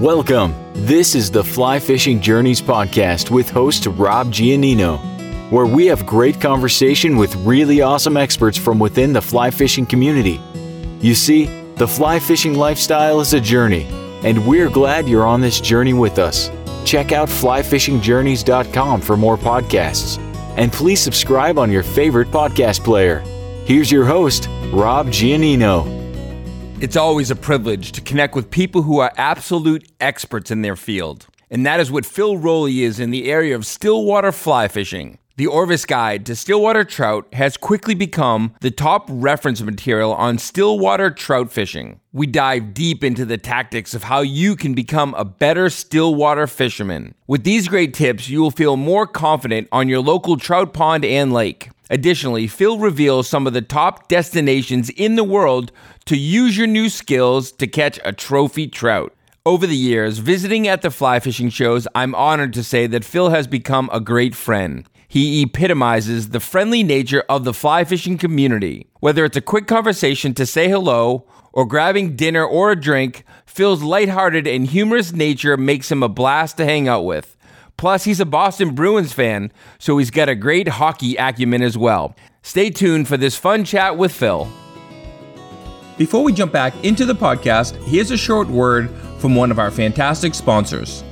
[0.00, 0.54] Welcome.
[0.72, 4.98] This is the Fly Fishing Journeys podcast with host Rob Giannino,
[5.50, 10.40] where we have great conversation with really awesome experts from within the fly fishing community.
[11.02, 11.44] You see,
[11.74, 13.86] the fly fishing lifestyle is a journey,
[14.24, 16.50] and we're glad you're on this journey with us.
[16.86, 20.18] Check out flyfishingjourneys.com for more podcasts,
[20.56, 23.18] and please subscribe on your favorite podcast player.
[23.66, 25.99] Here's your host, Rob Giannino.
[26.80, 31.26] It's always a privilege to connect with people who are absolute experts in their field.
[31.50, 35.18] And that is what Phil Rowley is in the area of stillwater fly fishing.
[35.36, 41.10] The Orvis Guide to Stillwater Trout has quickly become the top reference material on stillwater
[41.10, 42.00] trout fishing.
[42.14, 47.14] We dive deep into the tactics of how you can become a better stillwater fisherman.
[47.26, 51.30] With these great tips, you will feel more confident on your local trout pond and
[51.30, 51.68] lake.
[51.90, 55.72] Additionally, Phil reveals some of the top destinations in the world
[56.10, 59.14] to use your new skills to catch a trophy trout.
[59.46, 63.30] Over the years, visiting at the fly fishing shows, I'm honored to say that Phil
[63.30, 64.88] has become a great friend.
[65.06, 68.88] He epitomizes the friendly nature of the fly fishing community.
[68.98, 73.84] Whether it's a quick conversation to say hello or grabbing dinner or a drink, Phil's
[73.84, 77.36] lighthearted and humorous nature makes him a blast to hang out with.
[77.76, 82.16] Plus, he's a Boston Bruins fan, so he's got a great hockey acumen as well.
[82.42, 84.50] Stay tuned for this fun chat with Phil.
[86.00, 89.70] Before we jump back into the podcast, here's a short word from one of our
[89.70, 91.04] fantastic sponsors.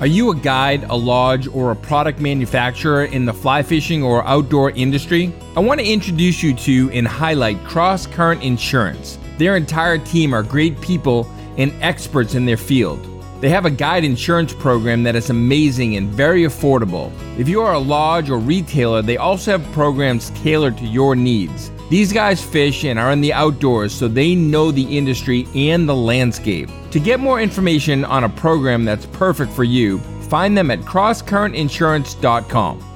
[0.00, 4.26] Are you a guide, a lodge, or a product manufacturer in the fly fishing or
[4.26, 5.32] outdoor industry?
[5.56, 9.16] I want to introduce you to and highlight Cross Current Insurance.
[9.38, 12.98] Their entire team are great people and experts in their field.
[13.40, 17.12] They have a guide insurance program that is amazing and very affordable.
[17.38, 21.70] If you are a lodge or retailer, they also have programs tailored to your needs.
[21.88, 25.94] These guys fish and are in the outdoors, so they know the industry and the
[25.94, 26.68] landscape.
[26.90, 32.95] To get more information on a program that's perfect for you, find them at crosscurrentinsurance.com.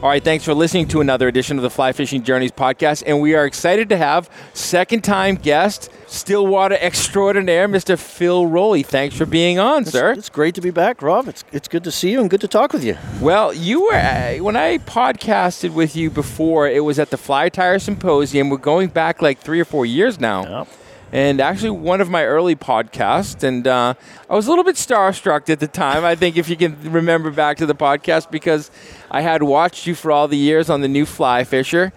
[0.00, 3.02] All right, thanks for listening to another edition of the Fly Fishing Journeys podcast.
[3.04, 7.98] And we are excited to have second time guest, Stillwater extraordinaire, Mr.
[7.98, 8.84] Phil Rowley.
[8.84, 10.12] Thanks for being on, it's, sir.
[10.12, 11.26] It's great to be back, Rob.
[11.26, 12.96] It's, it's good to see you and good to talk with you.
[13.20, 17.50] Well, you were, uh, when I podcasted with you before, it was at the Fly
[17.50, 18.50] Tyer Symposium.
[18.50, 20.60] We're going back like three or four years now.
[20.60, 20.68] Yep
[21.12, 23.42] and actually one of my early podcasts.
[23.42, 23.94] And uh,
[24.28, 26.04] I was a little bit starstruck at the time.
[26.04, 28.70] I think if you can remember back to the podcast, because
[29.10, 31.92] I had watched you for all the years on the new Fly Fisher.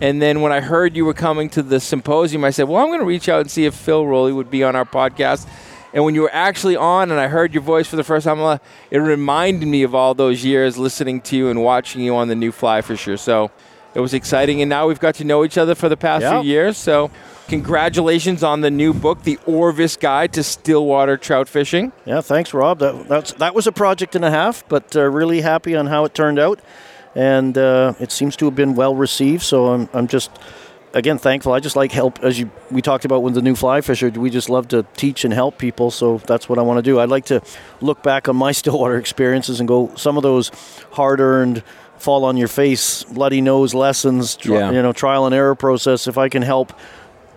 [0.00, 2.88] And then when I heard you were coming to the symposium, I said, Well, I'm
[2.88, 5.48] going to reach out and see if Phil Rowley would be on our podcast.
[5.94, 8.60] And when you were actually on and I heard your voice for the first time,
[8.90, 12.34] it reminded me of all those years listening to you and watching you on the
[12.34, 13.16] new Fly Fisher.
[13.16, 13.50] So
[13.96, 14.62] it was exciting.
[14.62, 16.42] And now we've got to know each other for the past yep.
[16.42, 16.76] few years.
[16.76, 17.10] So
[17.48, 21.92] Congratulations on the new book, The Orvis Guide to Stillwater Trout Fishing.
[22.04, 22.80] Yeah, thanks, Rob.
[22.80, 26.04] That, that's, that was a project and a half, but uh, really happy on how
[26.04, 26.58] it turned out.
[27.14, 30.32] And uh, it seems to have been well received, so I'm, I'm just
[30.92, 31.52] again thankful.
[31.52, 34.10] I just like help, as you we talked about with the new fly fisher.
[34.10, 36.98] We just love to teach and help people, so that's what I want to do.
[36.98, 37.42] I'd like to
[37.80, 40.50] look back on my stillwater experiences and go some of those
[40.92, 41.62] hard-earned,
[41.98, 44.70] fall on your face, bloody nose lessons, yeah.
[44.70, 46.06] you know, trial and error process.
[46.06, 46.72] If I can help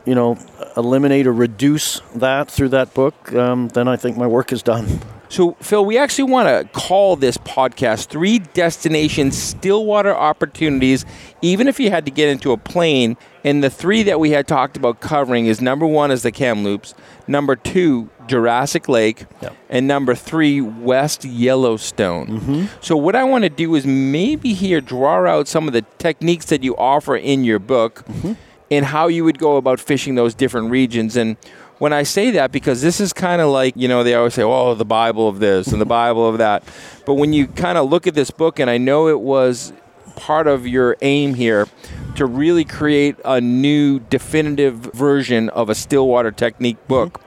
[0.05, 0.37] you know,
[0.75, 4.99] eliminate or reduce that through that book, um, then I think my work is done.
[5.29, 11.05] So, Phil, we actually want to call this podcast Three Destination Stillwater Opportunities,
[11.43, 13.15] even if you had to get into a plane.
[13.43, 16.95] And the three that we had talked about covering is number one is the Kamloops,
[17.27, 19.55] number two, Jurassic Lake, yep.
[19.69, 22.27] and number three, West Yellowstone.
[22.27, 22.65] Mm-hmm.
[22.81, 26.45] So, what I want to do is maybe here draw out some of the techniques
[26.47, 28.03] that you offer in your book.
[28.07, 28.33] Mm-hmm
[28.71, 31.15] and how you would go about fishing those different regions.
[31.15, 31.37] And
[31.79, 34.43] when I say that, because this is kind of like, you know, they always say,
[34.43, 36.63] oh, the Bible of this and the Bible of that.
[37.05, 39.73] But when you kind of look at this book, and I know it was
[40.15, 41.67] part of your aim here
[42.15, 47.21] to really create a new definitive version of a Stillwater technique book.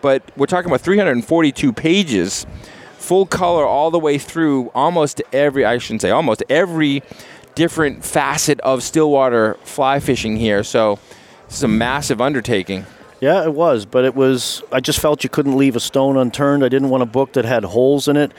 [0.00, 2.46] But we're talking about 342 pages,
[2.96, 7.02] full color all the way through almost every, I shouldn't say almost every
[7.54, 10.64] different facet of stillwater fly fishing here.
[10.64, 10.98] So
[11.46, 12.86] it's a massive undertaking.
[13.20, 14.62] Yeah, it was, but it was.
[14.72, 16.64] I just felt you couldn't leave a stone unturned.
[16.64, 18.32] I didn't want a book that had holes in it.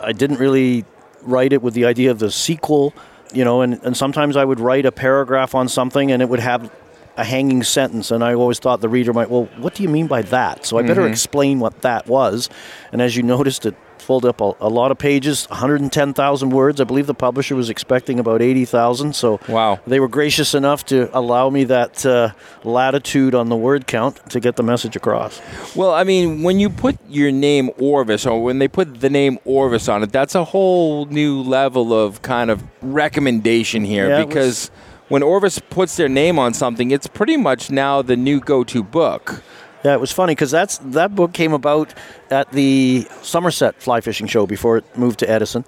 [0.00, 0.84] I didn't really
[1.22, 2.94] write it with the idea of the sequel,
[3.32, 3.60] you know.
[3.60, 6.70] And, and sometimes I would write a paragraph on something, and it would have
[7.16, 10.06] a hanging sentence, and I always thought the reader might, well, what do you mean
[10.06, 10.66] by that?
[10.66, 11.12] So I better mm-hmm.
[11.12, 12.50] explain what that was.
[12.92, 16.80] And as you noticed, it filled up a, a lot of pages, 110,000 words.
[16.80, 19.14] I believe the publisher was expecting about 80,000.
[19.14, 19.80] So Wow.
[19.86, 22.30] they were gracious enough to allow me that uh,
[22.64, 25.40] latitude on the word count to get the message across.
[25.74, 29.38] Well, I mean, when you put your name Orvis, or when they put the name
[29.44, 34.70] Orvis on it, that's a whole new level of kind of recommendation here Yeah, because
[35.08, 39.42] when Orvis puts their name on something, it's pretty much now the new go-to book.
[39.84, 41.94] Yeah, it was funny because that's that book came about
[42.30, 45.64] at the Somerset Fly Fishing Show before it moved to Edison,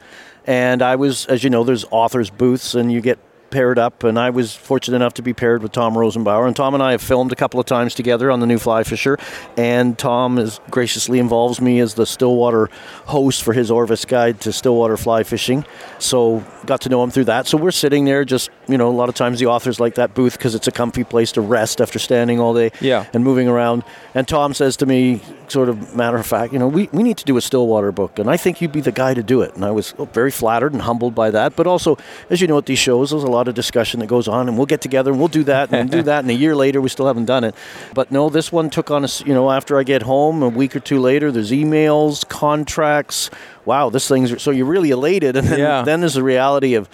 [0.47, 3.19] and I was, as you know, there's authors booths and you get
[3.51, 6.75] paired up, and I was fortunate enough to be paired with Tom Rosenbauer, and Tom
[6.75, 9.19] and I have filmed a couple of times together on the new Fly Fisher,
[9.57, 12.69] and Tom is graciously involves me as the Stillwater
[13.07, 15.65] host for his Orvis Guide to Stillwater Fly Fishing,
[15.99, 17.47] so got to know him through that.
[17.47, 20.15] So we're sitting there, just you know, a lot of times the authors like that
[20.15, 23.07] booth because it's a comfy place to rest after standing all day Yeah.
[23.15, 23.83] and moving around.
[24.15, 27.17] And Tom says to me, sort of matter of fact, you know, we, we need
[27.19, 29.55] to do a Stillwater book, and I think you'd be the guy to do it.
[29.55, 31.57] And I was very flattered and humbled by that.
[31.57, 31.97] But also,
[32.29, 34.57] as you know, at these shows, there's a lot of discussion that goes on, and
[34.57, 36.21] we'll get together and we'll do that and we'll do that.
[36.25, 37.55] And a year later, we still haven't done it.
[37.95, 40.75] But no, this one took on us, you know, after I get home, a week
[40.75, 43.31] or two later, there's emails, contracts.
[43.65, 45.37] Wow, this thing's so you're really elated.
[45.37, 45.83] And then, Yeah.
[45.83, 46.89] then there's the reality of,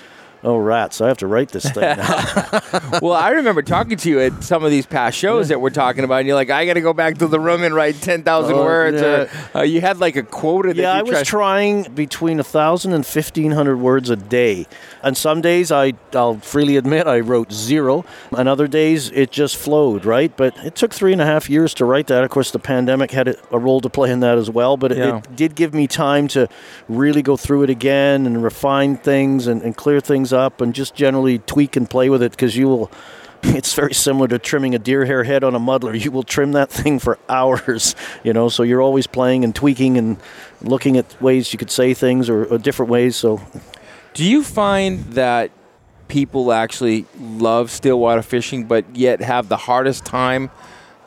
[0.45, 2.61] oh, rats, I have to write this thing now.
[3.03, 6.05] well, I remember talking to you at some of these past shows that we're talking
[6.05, 8.23] about, and you're like, "I got to go back to the room and write ten
[8.23, 10.69] thousand Oh, words." Or, uh, you had like a quota.
[10.69, 14.67] That Yeah, I was trying between 1,000 and 1,500 words a day.
[15.03, 18.05] And some days, I, I'll freely admit, I wrote zero.
[18.37, 20.35] And other days, it just flowed, right?
[20.37, 22.25] But it took three and a half years to write that.
[22.25, 24.77] Of course, the pandemic had a a role to play in that as well.
[24.77, 25.19] But it, Yeah.
[25.19, 26.49] it did give me time to
[26.89, 30.95] really go through it again and refine things and, and clear things up and just
[30.95, 32.91] generally tweak and play with it because you will.
[33.47, 35.95] It's very similar to trimming a deer hair head on a muddler.
[35.95, 38.49] You will trim that thing for hours, you know.
[38.49, 40.17] So you're always playing and tweaking and
[40.63, 43.17] looking at ways you could say things or, or different ways.
[43.17, 43.43] So
[44.15, 45.51] Do you find that
[46.09, 50.51] people actually love stillwater fishing, but yet have the hardest time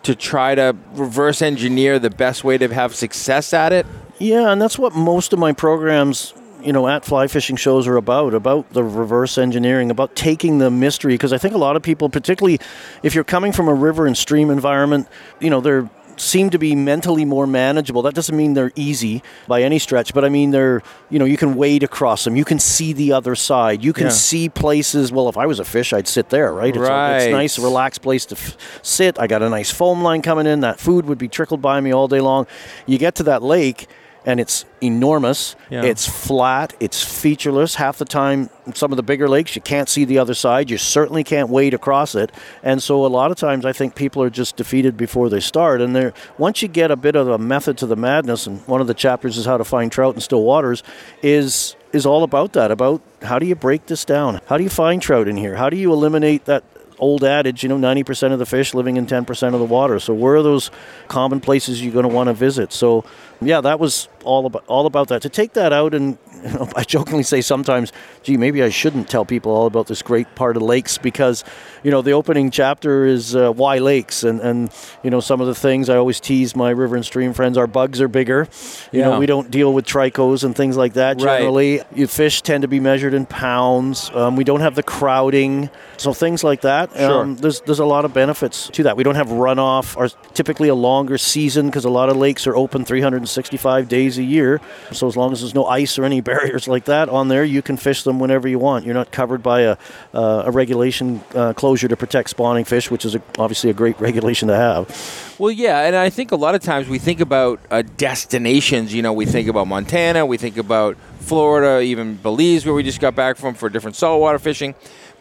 [0.04, 3.86] to try to reverse engineer the best way to have success at it?
[4.20, 7.98] Yeah, and that's what most of my programs, you know, at fly fishing shows are
[7.98, 11.13] about about the reverse engineering, about taking the mystery.
[11.13, 12.59] Because I think a lot of people, particularly
[13.04, 15.07] if you're coming from a river and stream environment,
[15.39, 15.89] you know, they're
[16.19, 18.01] seem to be mentally more manageable.
[18.01, 20.81] That doesn't mean they're easy by any stretch, but I mean they're,
[21.12, 22.36] you know, you can wade across them.
[22.36, 23.83] You can see the other side.
[23.83, 24.12] You can Yeah.
[24.13, 25.12] see places.
[25.12, 26.75] Well, if I was a fish, I'd sit there, right?
[26.75, 29.19] It's, a, it's nice, relaxed place to f- sit.
[29.19, 30.62] I got a nice foam line coming in.
[30.62, 32.48] That food would be trickled by me all day long.
[32.88, 33.88] You get to that lake,
[34.28, 35.56] and it's enormous.
[35.70, 35.84] Yeah.
[35.84, 36.76] It's flat.
[36.82, 37.76] It's featureless.
[37.76, 40.70] Half the time, some of the bigger lakes, you can't see the other side.
[40.70, 42.34] You certainly can't wade across it.
[42.62, 45.80] And so, a lot of times, I think people are just defeated before they start.
[45.80, 48.82] And they're, once you get a bit of a method to the madness, and one
[48.82, 50.84] of the chapters is how to find trout in still waters,
[51.24, 52.70] is is all about that.
[52.70, 54.42] About how do you break this down?
[54.48, 55.56] How do you find trout in here?
[55.56, 56.66] How do you eliminate that?
[57.00, 60.00] Old adage, you know, 90% of the fish living in 10% of the water.
[60.00, 60.72] So, where are those
[61.08, 62.74] common places you're going to want to visit?
[62.74, 63.06] So,
[63.40, 65.22] yeah, that was all about all about that.
[65.24, 67.92] To take that out, and you know, I jokingly say sometimes,
[68.24, 71.44] "Gee, maybe I shouldn't tell people all about this great part of lakes," because
[71.84, 74.70] you know the opening chapter is uh, why lakes, and and
[75.04, 77.58] you know some of the things I always tease my river and stream friends.
[77.58, 78.48] Our bugs are bigger.
[78.92, 79.10] You Yeah.
[79.10, 81.38] know, we don't deal with tricos and things like that Right.
[81.40, 81.82] generally.
[81.96, 84.12] You fish tend to be measured in pounds.
[84.14, 86.92] Um, we don't have the crowding, so things like that.
[86.96, 87.22] Sure.
[87.24, 88.98] Um, there's there's a lot of benefits to that.
[88.98, 89.96] We don't have runoff.
[89.96, 94.24] Or typically a longer season because a lot of lakes are open 365 days a
[94.24, 94.62] year.
[94.92, 97.62] So as long as there's no ice or any barriers like that on there, you
[97.62, 98.86] can fish them whenever you want.
[98.86, 99.78] You're not covered by a
[100.14, 104.00] uh, a regulation uh, closure to protect spawning fish, which is a, obviously a great
[104.07, 105.36] regulation to have.
[105.38, 108.94] Well, yeah, and I think a lot of times we think about uh, destinations.
[108.94, 113.02] You know, we think about Montana, we think about Florida, even Belize, where we just
[113.02, 114.76] got back from for different saltwater fishing.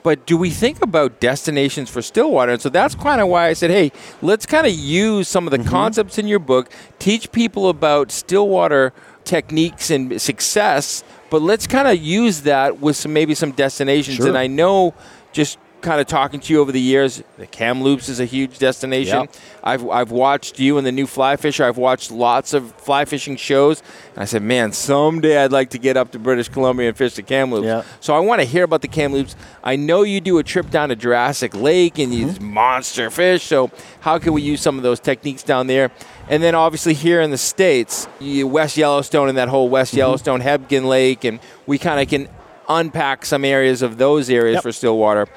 [0.07, 2.53] But do we think about destinations for stillwater?
[2.53, 3.91] And so that's kind of why I said, hey,
[4.23, 5.69] let's kind of use some of the mm-hmm.
[5.69, 6.71] concepts in your book,
[7.01, 8.93] teach people about stillwater
[9.25, 14.19] techniques and success, but let's kind of use that with some maybe some destinations.
[14.19, 14.29] Sure.
[14.29, 14.95] And I know
[15.33, 19.21] just kind of talking to you over the years, the Kamloops is a huge destination.
[19.21, 19.35] Yep.
[19.63, 21.63] I've, I've watched you and the new fly fisher.
[21.63, 23.85] I've watched lots of fly fishing shows.
[24.15, 27.15] And I said, man, someday I'd like to get up to British Columbia and fish
[27.15, 27.67] the Kamloops.
[27.67, 27.85] Yeah.
[28.01, 29.37] So I want to hear about the Kamloops.
[29.63, 32.53] I know you do a trip down to Jurassic Lake and these mm-hmm.
[32.53, 33.45] monster fish.
[33.45, 35.93] So how can we use some of those techniques down there?
[36.29, 39.99] And then obviously here in the States, you, West Yellowstone and that whole West mm-hmm.
[39.99, 42.29] Yellowstone, Hebgen Lake, and we kind of can
[42.69, 44.63] unpack some areas of those areas Yep.
[44.65, 45.29] for Stillwater.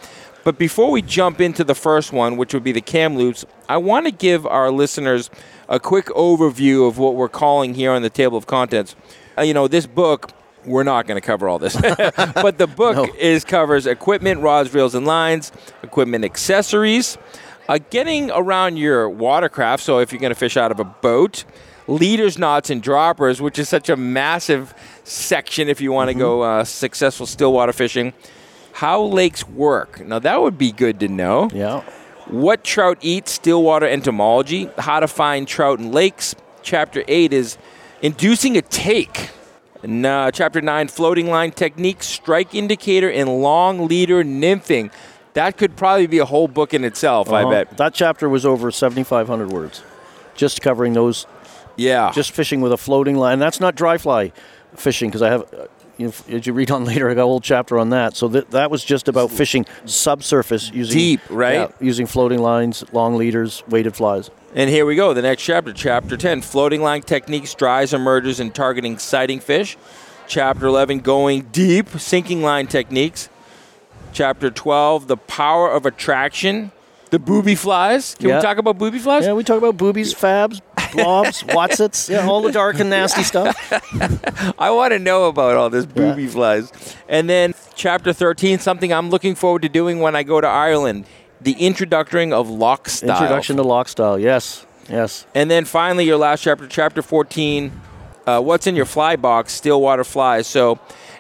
[0.43, 4.05] But before we jump into the first one, which would be the Kamloops, I want
[4.05, 5.29] to give our listeners
[5.67, 8.96] a quick overview of what we're calling here on the table of contents
[9.38, 10.31] uh, you know, this book.
[10.65, 11.74] We're not going to cover all this,
[12.36, 13.08] but the book No.
[13.17, 15.53] is covers equipment, rods, reels, and lines,
[15.84, 17.17] equipment accessories,
[17.69, 19.81] uh, getting around your watercraft.
[19.81, 21.46] So if you're going to fish out of a boat,
[21.88, 24.74] leaders, knots, and droppers, which is such a massive
[25.05, 28.13] section if you want to go uh, successful stillwater fishing.
[28.80, 30.00] How lakes work.
[30.06, 31.50] Now that would be good to know.
[31.54, 31.82] Yeah.
[32.28, 36.34] What trout eat, stillwater entomology, how to find trout in lakes.
[36.62, 37.58] Chapter 8 is
[38.02, 39.32] inducing a take.
[39.84, 44.92] And, uh, chapter 9, floating line technique, strike indicator, and long leader nymphing.
[45.34, 47.52] That could probably be a whole book in itself, I Uh-huh.
[47.52, 47.78] bet.
[47.78, 49.82] That chapter was over 7,500 words,
[50.36, 51.28] just covering those,
[51.76, 52.12] Yeah.
[52.14, 53.40] just fishing with a floating line.
[53.40, 54.32] That's not dry fly
[54.76, 55.66] fishing because I have, uh,
[56.08, 58.15] as you read on later, I got a whole chapter on that.
[58.15, 61.53] So that, that was just about fishing subsurface using Deep, right?
[61.53, 64.29] yeah, using floating lines, long leaders, weighted flies.
[64.56, 68.53] And here we go, the next chapter, chapter 10, floating line techniques, dries, emergers, and
[68.53, 69.77] targeting sighting fish.
[70.27, 73.29] Chapter 11, going deep, sinking line techniques.
[74.13, 76.72] Chapter 12, the power of attraction,
[77.12, 78.15] the booby flies.
[78.15, 78.38] Can Yeah.
[78.38, 79.25] we talk about booby flies?
[79.25, 83.55] Yeah, we talk about boobies, fabs, blobs, watsits, yeah, all the dark and nasty stuff.
[84.60, 86.72] I want to know about all this booby flies.
[87.08, 91.05] And then chapter 13, something I'm looking forward to doing when I go to Ireland,
[91.41, 93.12] the introductory of loch style.
[93.12, 94.19] Introduction to loch style.
[94.19, 95.25] Yes, yes.
[95.34, 97.72] And then finally, your last chapter, chapter 14,
[98.25, 100.48] uh, what's in your fly box, Stillwater flies.
[100.48, 100.79] So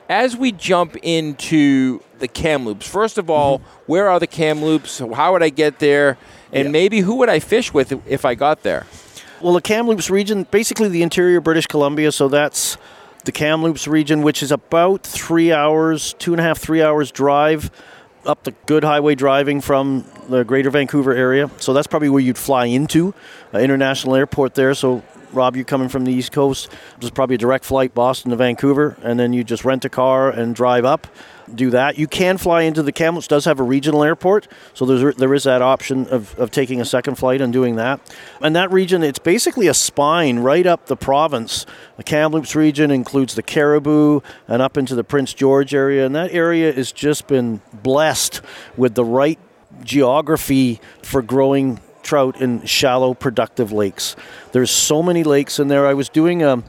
[0.09, 4.99] as we jump into the Kamloops, first of all, where are the Kamloops?
[4.99, 6.17] How would I get there?
[6.51, 8.87] And maybe who would I fish with if I got there?
[9.41, 12.77] Well, the Kamloops region, basically the interior British Columbia, so that's
[13.23, 17.71] the Kamloops region, which is about three hours, two and a half, three hours drive
[18.25, 21.49] up the good highway driving from the greater Vancouver area.
[21.57, 23.13] So that's probably where you'd fly into,
[23.53, 24.73] uh, international airport there.
[24.73, 28.37] So, Rob, you coming from the East Coast, there's probably a direct flight Boston to
[28.37, 31.07] Vancouver, and then you just rent a car and drive up.
[31.53, 31.97] Do that.
[31.97, 33.27] You can fly into the Kamloops.
[33.27, 36.85] Does have a regional airport, so there's there is that option of, of taking a
[36.85, 37.99] second flight and doing that.
[38.41, 41.65] And that region, it's basically a spine right up the province.
[41.97, 46.31] The Kamloops region includes the Cariboo and up into the Prince George area, and that
[46.31, 48.41] area has just been blessed
[48.77, 49.39] with the right
[49.83, 54.15] geography for growing trout in shallow, productive lakes.
[54.51, 55.87] There's so many lakes in there.
[55.87, 56.63] I was doing a,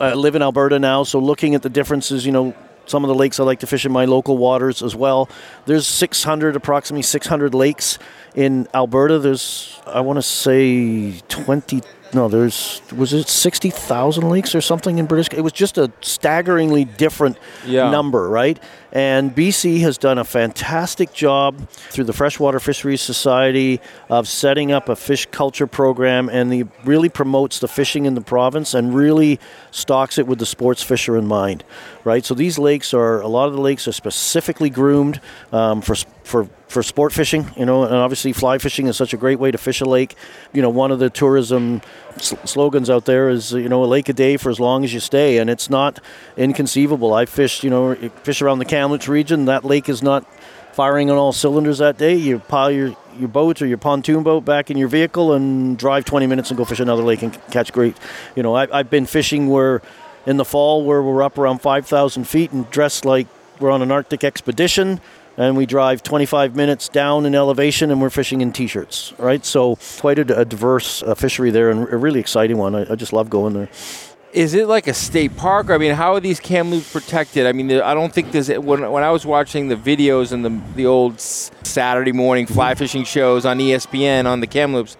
[0.00, 2.54] I live in Alberta now, so looking at the differences, you know,
[2.86, 5.28] some of the lakes I like to fish in my local waters as well.
[5.64, 7.98] There's 600, approximately 600 lakes
[8.36, 9.18] in Alberta.
[9.18, 11.82] There's, I want to say 20,
[12.14, 15.36] no, there's, was it 60,000 lakes or something in British?
[15.36, 17.90] It was just a staggeringly different Yeah.
[17.90, 18.62] number, right?
[18.96, 24.88] And BC has done a fantastic job through the Freshwater Fisheries Society of setting up
[24.88, 29.38] a fish culture program and the really promotes the fishing in the province and really
[29.70, 31.62] stocks it with the sports fisher in mind,
[32.04, 32.24] right?
[32.24, 35.20] So these lakes are a lot of the lakes are specifically groomed
[35.52, 39.16] um, for for for sport fishing, you know, and obviously fly fishing is such a
[39.16, 40.16] great way to fish a lake.
[40.52, 41.80] You know, one of the tourism
[42.16, 44.92] s- slogans out there is, you know, a lake a day for as long as
[44.92, 46.00] you stay, and it's not
[46.36, 47.14] inconceivable.
[47.14, 49.46] I fished, you know, fish around the Kamloops region.
[49.46, 50.24] That lake is not
[50.72, 52.14] firing on all cylinders that day.
[52.14, 56.04] You pile your your boat or your pontoon boat back in your vehicle and drive
[56.04, 57.96] 20 minutes and go fish another lake and catch great.
[58.36, 59.82] You know, I, I've been fishing where
[60.24, 63.26] in the fall where we're up around 5,000 feet and dressed like
[63.58, 65.00] we're on an Arctic expedition
[65.36, 69.76] and we drive 25 minutes down in elevation and we're fishing in t-shirts right so
[69.98, 73.12] quite a, a diverse uh, fishery there and a really exciting one I, I just
[73.12, 73.68] love going there
[74.36, 75.70] Is it like a state park?
[75.70, 77.46] I mean, how are these Kamloops protected?
[77.46, 80.60] I mean, I don't think there's when when I was watching the videos and the
[80.74, 84.98] the old Saturday morning fly fishing shows on ESPN on the Kamloops,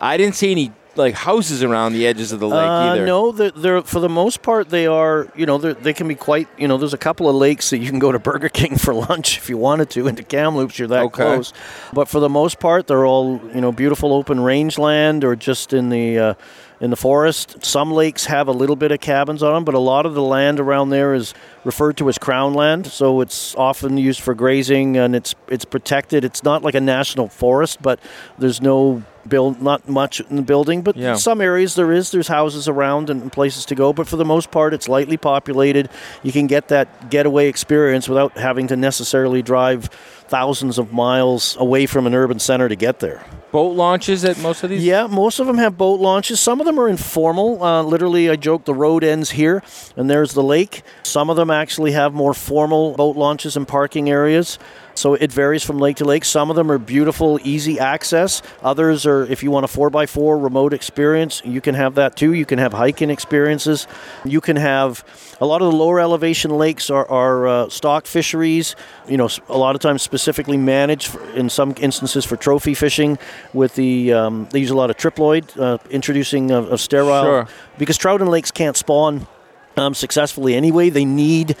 [0.00, 3.06] I didn't see any like houses around the edges of the lake Uh, either.
[3.06, 5.28] no, they're, they're for the most part they are.
[5.36, 6.48] You know, they can be quite.
[6.58, 8.92] You know, there's a couple of lakes that you can go to Burger King for
[9.08, 10.08] lunch if you wanted to.
[10.08, 11.22] Into Kamloops, you're that Okay.
[11.22, 11.52] close.
[11.92, 15.90] But for the most part, they're all you know beautiful open rangeland or just in
[15.90, 16.18] the.
[16.18, 16.34] Uh,
[16.80, 19.78] in the forest, some lakes have a little bit of cabins on them, but a
[19.80, 23.98] lot of the land around there is referred to as crown land, so it's often
[23.98, 26.24] used for grazing and it's it's protected.
[26.24, 27.98] It's not like a national forest, but
[28.38, 31.16] there's no build, not much in the building, but Yeah.
[31.16, 32.10] some areas there is.
[32.12, 35.90] There's houses around and places to go, but for the most part, it's lightly populated.
[36.22, 39.90] You can get that getaway experience without having to necessarily drive
[40.28, 43.24] thousands of miles away from an urban center to get there.
[43.50, 44.84] Boat launches at most of these.
[44.84, 46.38] Yeah, most of them have boat launches.
[46.38, 47.62] Some of them are informal.
[47.62, 49.62] Uh, literally, I joke the road ends here,
[49.96, 50.82] and there's the lake.
[51.02, 54.58] Some of them actually have more formal boat launches and parking areas.
[54.98, 56.24] So it varies from lake to lake.
[56.24, 58.42] Some of them are beautiful, easy access.
[58.62, 62.32] Others are, if you want a 4x4 remote experience, you can have that too.
[62.32, 63.86] You can have hiking experiences.
[64.24, 65.04] You can have
[65.40, 68.74] a lot of the lower elevation lakes are, are uh, stock fisheries,
[69.08, 73.16] you know, a lot of times specifically managed for, in some instances for trophy fishing
[73.52, 77.48] with the, um, they use a lot of triploid, uh, introducing of, of sterile, Sure.
[77.78, 79.28] because trout and lakes can't spawn
[79.76, 80.90] um, successfully anyway.
[80.90, 81.54] They need,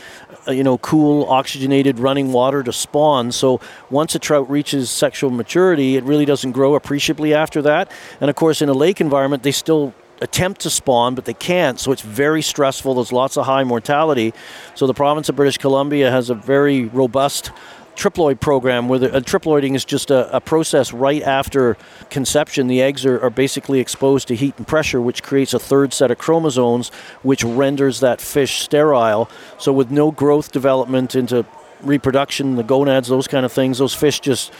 [0.48, 3.30] uh, you know, cool, oxygenated running water to spawn.
[3.30, 3.60] So
[3.90, 7.92] once a trout reaches sexual maturity, it really doesn't grow appreciably after that.
[8.20, 11.78] And of course, in a lake environment, they still attempt to spawn, but they can't.
[11.78, 12.94] So it's very stressful.
[12.94, 14.34] There's lots of high mortality.
[14.74, 17.52] So the province of British Columbia has a very robust
[17.98, 21.76] triploid program where the, uh, triploiding is just a, a process right after
[22.10, 22.68] conception.
[22.68, 26.10] The eggs are, are basically exposed to heat and pressure, which creates a third set
[26.10, 26.90] of chromosomes,
[27.22, 29.28] which renders that fish sterile.
[29.58, 31.44] So with no growth development into
[31.82, 34.52] reproduction, the gonads, those kind of things, those fish just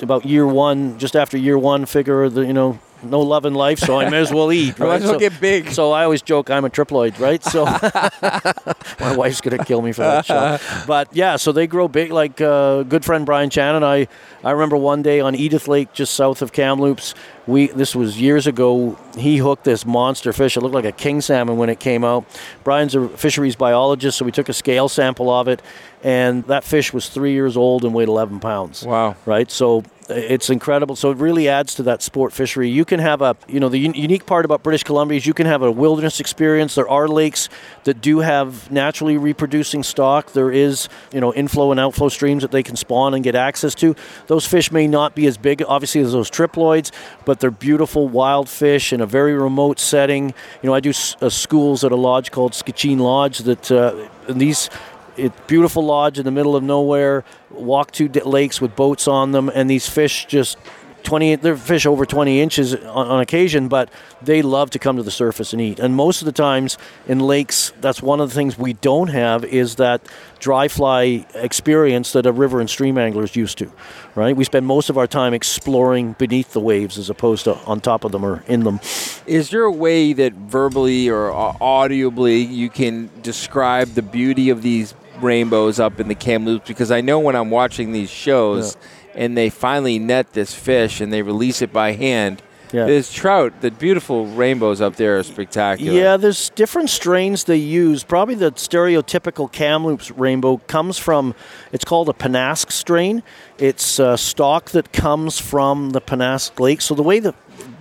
[0.00, 3.78] about year one, just after year one, figure the you know no love in life,
[3.78, 4.78] so I may as well eat.
[4.78, 5.70] Might as well so, get big.
[5.70, 7.42] So I always joke I'm a triploid, right?
[7.44, 7.64] So
[9.00, 10.58] my wife's gonna kill me for that show.
[10.86, 12.12] But yeah, so they grow big.
[12.12, 14.08] Like uh, good friend Brian Chan and I,
[14.44, 17.14] I remember one day on Edith Lake, just south of Kamloops.
[17.46, 18.98] We this was years ago.
[19.16, 20.56] He hooked this monster fish.
[20.56, 22.24] It looked like a king salmon when it came out.
[22.64, 25.62] Brian's a fisheries biologist, so we took a scale sample of it,
[26.02, 29.16] and that fish was three years old and weighed 11 pounds Wow.
[29.24, 29.50] right?
[29.50, 30.96] So it's incredible.
[30.96, 32.68] So it really adds to that sport fishery.
[32.68, 35.34] You can have a, you know, the un- unique part about British Columbia is you
[35.34, 36.74] can have a wilderness experience.
[36.74, 37.48] There are lakes
[37.84, 40.32] that do have naturally reproducing stock.
[40.32, 43.74] There is, you know, inflow and outflow streams that they can spawn and get access
[43.76, 43.94] to.
[44.26, 46.90] Those fish may not be as big, obviously, as those triploids,
[47.24, 50.28] but they're beautiful wild fish in a very remote setting.
[50.62, 54.08] You know, I do s- uh, schools at a lodge called Skacheen Lodge that uh,
[54.28, 54.70] these
[55.18, 57.24] it beautiful lodge in the middle of nowhere.
[57.50, 60.56] Walk two lakes with boats on them, and these fish just.
[61.04, 63.88] 20 they're fish over 20 inches on, on occasion but
[64.20, 67.20] they love to come to the surface and eat and most of the times in
[67.20, 70.02] lakes that's one of the things we don't have is that
[70.38, 73.72] dry fly experience that a river and stream angler is used to
[74.16, 77.80] right we spend most of our time exploring beneath the waves as opposed to on
[77.80, 78.80] top of them or in them
[79.26, 84.94] Is there a way that verbally or audibly you can describe the beauty of these
[85.22, 86.68] rainbows up in the Kamloops?
[86.68, 88.76] Because I know when I'm watching these shows
[89.14, 92.84] and they finally net this fish and they release it by hand, Yeah.
[92.86, 93.60] there's trout.
[93.62, 95.98] The beautiful rainbows up there are spectacular.
[95.98, 98.04] Yeah, there's different strains they use.
[98.04, 101.34] Probably the stereotypical Kamloops rainbow comes from,
[101.72, 103.22] it's called a Pennask strain.
[103.58, 106.80] It's uh, stock that comes from the Pennask Lake.
[106.82, 107.34] So the way that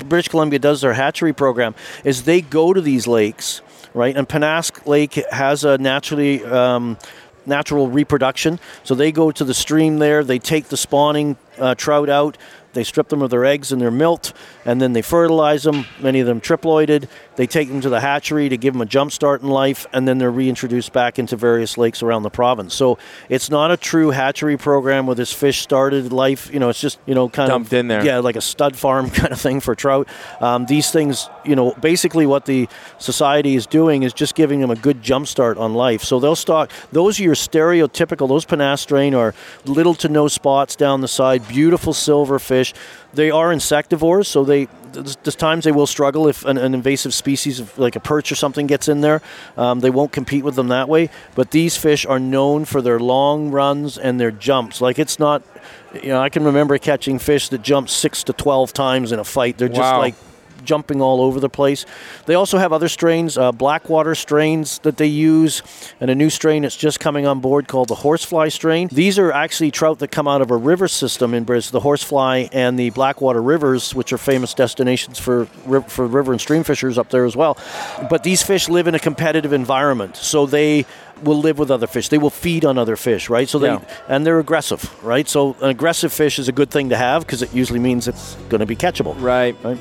[0.08, 3.62] British Columbia does their hatchery program is they go to these lakes,
[3.93, 4.15] right?
[4.15, 6.43] And Pennask Lake has a naturally.
[6.45, 6.97] Um,
[7.47, 8.60] natural reproduction.
[8.83, 12.38] So they go to the stream there, they take the spawning uh, trout out,
[12.78, 16.20] they strip them of their eggs and their milt, and then they fertilize them, many
[16.20, 17.10] of them triploided.
[17.36, 20.08] They take them to the hatchery to give them a jump start in life, and
[20.08, 22.74] then they're reintroduced back into various lakes around the province.
[22.74, 22.98] So
[23.30, 27.00] it's not a true hatchery program where this fish started life, you know, it's just,
[27.06, 27.80] you know, kind Dumped of.
[27.80, 28.04] in there.
[28.04, 30.08] Yeah, like a stud farm kind of thing for trout.
[30.40, 34.72] Um, these things, you know, basically what the society is doing is just giving them
[34.72, 36.04] a good jump start on life.
[36.04, 39.34] So they'll stock, those are your stereotypical, those Pennask strain are
[39.66, 42.40] little to no spots down the side, beautiful silver
[42.71, 42.82] fish.
[43.13, 47.60] They are insectivores, so they there's, times they will struggle if an, an invasive species
[47.60, 49.21] of like a perch or something gets in there.
[49.56, 51.10] Um, they won't compete with them that way.
[51.36, 54.82] But these fish are known for their long runs and their jumps.
[54.82, 55.41] Like it's not,
[55.93, 59.23] you know, I can remember catching fish that jump six to twelve times in a
[59.23, 59.58] fight.
[59.58, 59.99] They're just Wow.
[59.99, 60.15] like
[60.67, 61.86] jumping all over the place.
[62.27, 65.63] They also have other strains, uh, blackwater strains that they use,
[65.99, 68.89] and a new strain that's just coming on board called the horsefly strain.
[68.91, 72.49] These are actually trout that come out of a river system in British, the horsefly
[72.51, 75.45] and the blackwater rivers, which are famous destinations for
[75.88, 77.58] for river and stream fishers up there as well.
[78.10, 80.86] But these fish live in a competitive environment, so they
[81.23, 82.10] will live with other fish.
[82.10, 83.49] They will feed on other fish, right?
[83.49, 83.80] So they Yeah.
[84.08, 85.27] and they're aggressive, right?
[85.27, 88.36] So an aggressive fish is a good thing to have because it usually means it's
[88.49, 89.15] going to be catchable.
[89.19, 89.56] Right.
[89.63, 89.77] Right.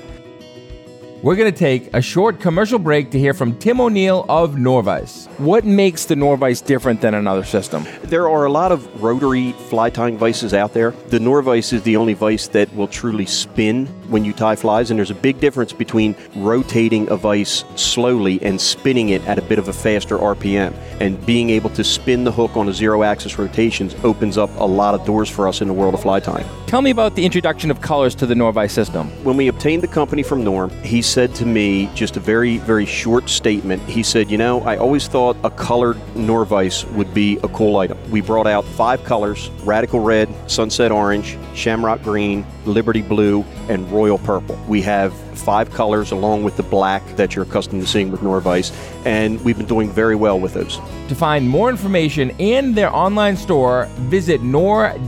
[1.27, 5.27] We're going to take a short commercial break to hear from Tim O'Neill of Norvise.
[5.39, 7.85] What makes the Norvise different than another system?
[8.05, 10.93] There are a lot of rotary fly tying vices out there.
[11.09, 14.99] The Norvise is the only vice that will truly spin when you tie flies, and
[14.99, 19.59] there's a big difference between rotating a vice slowly and spinning it at a bit
[19.59, 20.75] of a faster RPM.
[21.01, 24.65] And being able to spin the hook on a zero axis rotations opens up a
[24.65, 26.47] lot of doors for us in the world of fly tying.
[26.69, 29.09] Tell me about the introduction of colors to the Norvise system.
[29.25, 32.85] When we obtained the company from Norm, he said to me just a very, very
[32.85, 33.83] short statement.
[33.85, 37.96] He said, You know, I always thought a colored Norvise would be a cool item.
[38.11, 44.18] We brought out five colors Radical Red, Sunset Orange, Shamrock Green, Liberty Blue, and Royal
[44.18, 44.62] Purple.
[44.68, 48.70] We have five colors along with the black that you're accustomed to seeing with Norvise,
[49.07, 50.79] and we've been doing very well with those.
[51.09, 55.07] To find more information and their online store, visit nor-vice.com.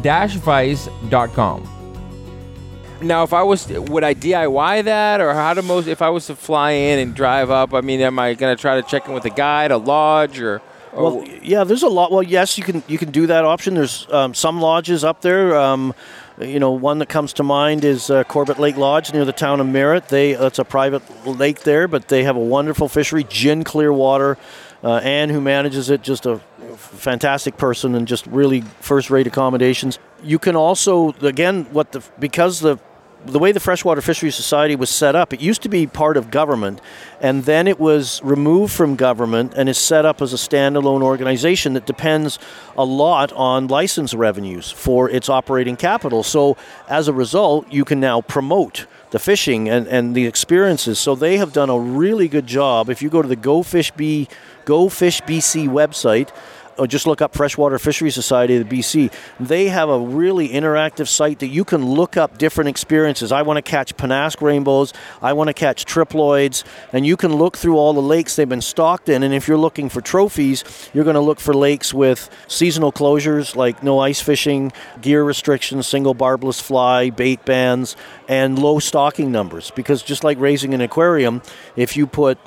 [3.00, 5.86] Now, if I was, would I DIY that, or how to most?
[5.86, 8.60] If I was to fly in and drive up, I mean, am I going to
[8.60, 10.60] try to check in with a guide, a lodge, or?
[10.92, 12.10] Well, yeah, there's a lot.
[12.10, 13.74] Well, yes, you can you can do that option.
[13.74, 15.56] There's um, some lodges up there.
[15.56, 15.94] Um,
[16.40, 19.60] you know, one that comes to mind is uh, Corbett Lake Lodge near the town
[19.60, 20.08] of Merritt.
[20.08, 24.38] They it's a private lake there, but they have a wonderful fishery, gin clear water.
[24.82, 26.38] Uh, Anne, who manages it, just a
[26.76, 29.98] fantastic person and just really first-rate accommodations.
[30.22, 32.78] You can also, again, what the because the
[33.26, 36.30] the way the Freshwater Fisheries Society was set up, it used to be part of
[36.30, 36.80] government,
[37.20, 41.74] and then it was removed from government and is set up as a standalone organization
[41.74, 42.38] that depends
[42.76, 46.22] a lot on license revenues for its operating capital.
[46.22, 46.56] So,
[46.88, 50.98] as a result, you can now promote the fishing and, and the experiences.
[50.98, 52.88] So, they have done a really good job.
[52.88, 54.28] If you go to the Go Fish B,
[54.64, 56.30] Go Fish BC website,
[56.78, 59.12] or just look up Freshwater Fisheries Society of the BC.
[59.40, 63.32] They have a really interactive site that you can look up different experiences.
[63.32, 64.92] I want to catch Pennask rainbows.
[65.20, 68.60] I want to catch triploids, and you can look through all the lakes they've been
[68.60, 69.22] stocked in.
[69.22, 73.56] And if you're looking for trophies, you're going to look for lakes with seasonal closures
[73.56, 77.96] like no ice fishing, gear restrictions, single barbless fly, bait bans,
[78.28, 79.70] and low stocking numbers.
[79.72, 81.42] Because just like raising an aquarium,
[81.76, 82.38] if you put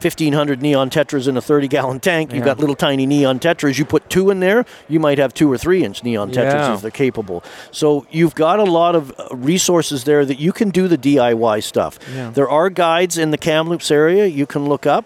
[0.00, 2.32] 1500 neon tetras in a 30 gallon tank.
[2.32, 3.78] You've got little tiny neon tetras.
[3.78, 6.74] You put two in there, you might have two or three inch neon tetras Yeah.
[6.74, 7.42] if they're capable.
[7.72, 11.62] So you've got a lot of uh, resources there that you can do the DIY
[11.64, 11.98] stuff.
[12.34, 15.04] There are guides in the Kamloops area you can look up.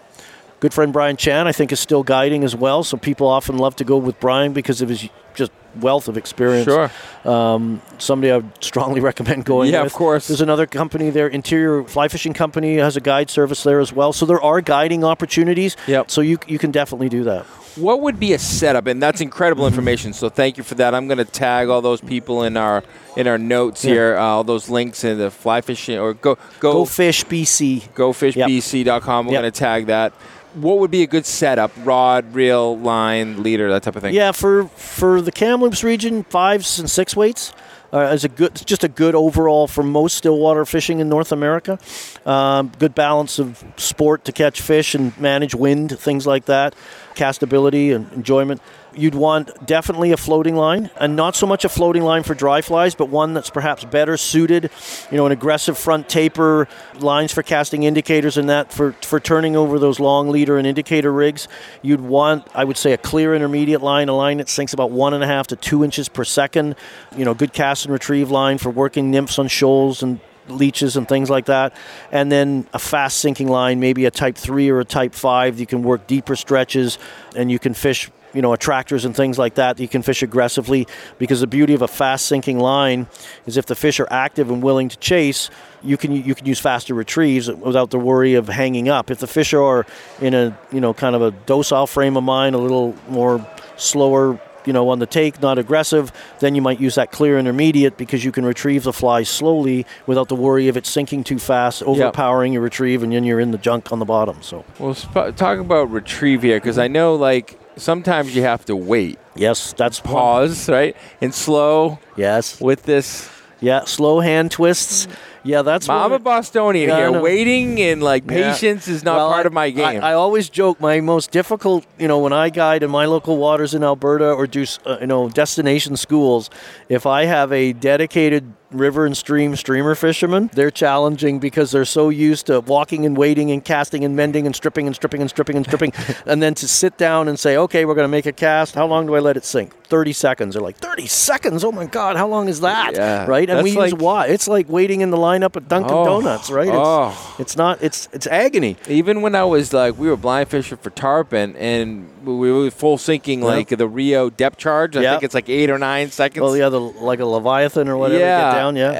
[0.59, 2.83] Good friend Brian Chan, I think, is still guiding as well.
[2.83, 6.65] So people often love to go with Brian because of his just wealth of experience.
[6.65, 6.91] Sure.
[7.25, 9.91] Um, somebody I would strongly recommend going Yeah, with.
[9.93, 10.27] of course.
[10.27, 14.13] There's another company there, Interior Fly Fishing Company, has a guide service there as well.
[14.13, 15.75] So there are guiding opportunities.
[15.87, 16.11] Yep.
[16.11, 17.45] So you you can definitely do that.
[17.75, 18.85] What would be a setup?
[18.85, 20.13] And that's incredible information.
[20.13, 20.93] So thank you for that.
[20.93, 22.83] I'm going to tag all those people in our
[23.17, 24.15] in our notes here.
[24.15, 27.89] Uh, all those links in the fly fishing or go go Go Fish BC.
[27.95, 29.25] gofishbc.com.
[29.25, 29.41] We're Yep.
[29.41, 30.13] going to tag that.
[30.53, 31.71] What would be a good setup?
[31.83, 34.13] Rod, reel, line, leader, that type of thing.
[34.13, 37.53] Yeah, for for the Kamloops region, fives and six weights
[37.93, 41.77] uh, is a good, just a good overall for most stillwater fishing in North America.
[42.25, 46.73] Um, good balance of sport to catch fish and manage wind, things like that,
[47.13, 48.61] castability and enjoyment.
[48.95, 52.61] You'd want definitely a floating line, and not so much a floating line for dry
[52.61, 54.69] flies, but one that's perhaps better suited.
[55.11, 59.55] You know, an aggressive front taper, lines for casting indicators, and that for for turning
[59.55, 61.47] over those long leader and indicator rigs.
[61.81, 65.13] You'd want, I would say, a clear intermediate line, a line that sinks about one
[65.13, 66.75] and a half to two inches per second.
[67.15, 71.07] You know, good cast and retrieve line for working nymphs on shoals and leeches and
[71.07, 71.75] things like that.
[72.11, 75.59] And then a fast sinking line, maybe a type 3 or a type 5.
[75.59, 76.97] You can work deeper stretches
[77.35, 79.79] and you can fish, you know, attractors and things like that.
[79.79, 83.07] You can fish aggressively because the beauty of a fast sinking line
[83.45, 85.49] is if the fish are active and willing to chase,
[85.83, 89.11] you can you can use faster retrieves without the worry of hanging up.
[89.11, 89.85] If the fish are
[90.21, 93.45] in a, you know, kind of a docile frame of mind, a little more
[93.77, 97.97] slower you know, on the take, not aggressive, then you might use that clear intermediate
[97.97, 101.83] because you can retrieve the fly slowly without the worry of it sinking too fast,
[101.83, 104.41] overpowering your retrieve, and then you're in the junk on the bottom.
[104.41, 108.75] So, Well, sp- talk about retrieve here because I know like sometimes you have to
[108.75, 113.29] wait, yes, that's one- pause, right, and slow Yes, with this.
[113.59, 115.07] yeah, slow hand twists.
[115.45, 115.89] Yeah, that's.
[115.89, 117.19] I'm a Bostonian Yeah, here.
[117.21, 118.53] Waiting and like Yeah.
[118.53, 120.01] patience is not Well, part I- of my game.
[120.01, 123.35] I, I always joke my most difficult, you know, when I guide in my local
[123.35, 126.49] waters in Alberta or do, uh, you know, destination schools,
[126.87, 132.09] if I have a dedicated river and stream streamer fishermen, they're challenging because they're so
[132.09, 135.55] used to walking and waiting and casting and mending and stripping and stripping and stripping
[135.57, 135.93] and stripping,
[136.25, 138.75] and then to sit down and say, okay, we're going to make a cast.
[138.75, 139.73] How long do I let it sink?
[139.87, 140.53] 30 seconds.
[140.55, 141.63] They're like, 30 seconds?
[141.63, 142.93] Oh my God, how long is that?
[142.95, 143.25] Yeah.
[143.27, 143.47] Right?
[143.49, 144.27] And we That's use like- why?
[144.27, 146.05] It's like waiting in the lineup at Dunkin' Oh.
[146.05, 146.67] Donuts, right?
[146.67, 147.35] It's, Oh.
[147.37, 148.75] it's not, it's, it's agony.
[148.87, 152.97] Even when I was like, we were blind fishing for tarpon and we were full
[152.97, 154.95] sinking like the Rio depth charge.
[154.97, 155.11] I Yeah.
[155.11, 156.41] think it's like eight or nine seconds.
[156.41, 158.19] Well, yeah, the, like a leviathan or whatever.
[158.19, 158.93] yeah, down, yeah.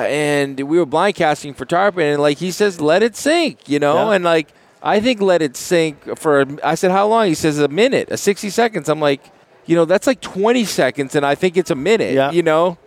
[0.00, 3.68] Ah, and we were blind casting for tarpon, and like he says, let it sink,
[3.68, 4.16] you know, Yeah.
[4.16, 4.48] and like
[4.82, 6.44] I think let it sink for.
[6.64, 7.26] I said, how long?
[7.28, 8.88] He says a minute, a sixty seconds.
[8.88, 9.20] I'm like,
[9.66, 12.14] you know, that's like twenty seconds, and I think it's a minute.
[12.14, 12.32] Yeah.
[12.32, 12.78] You know,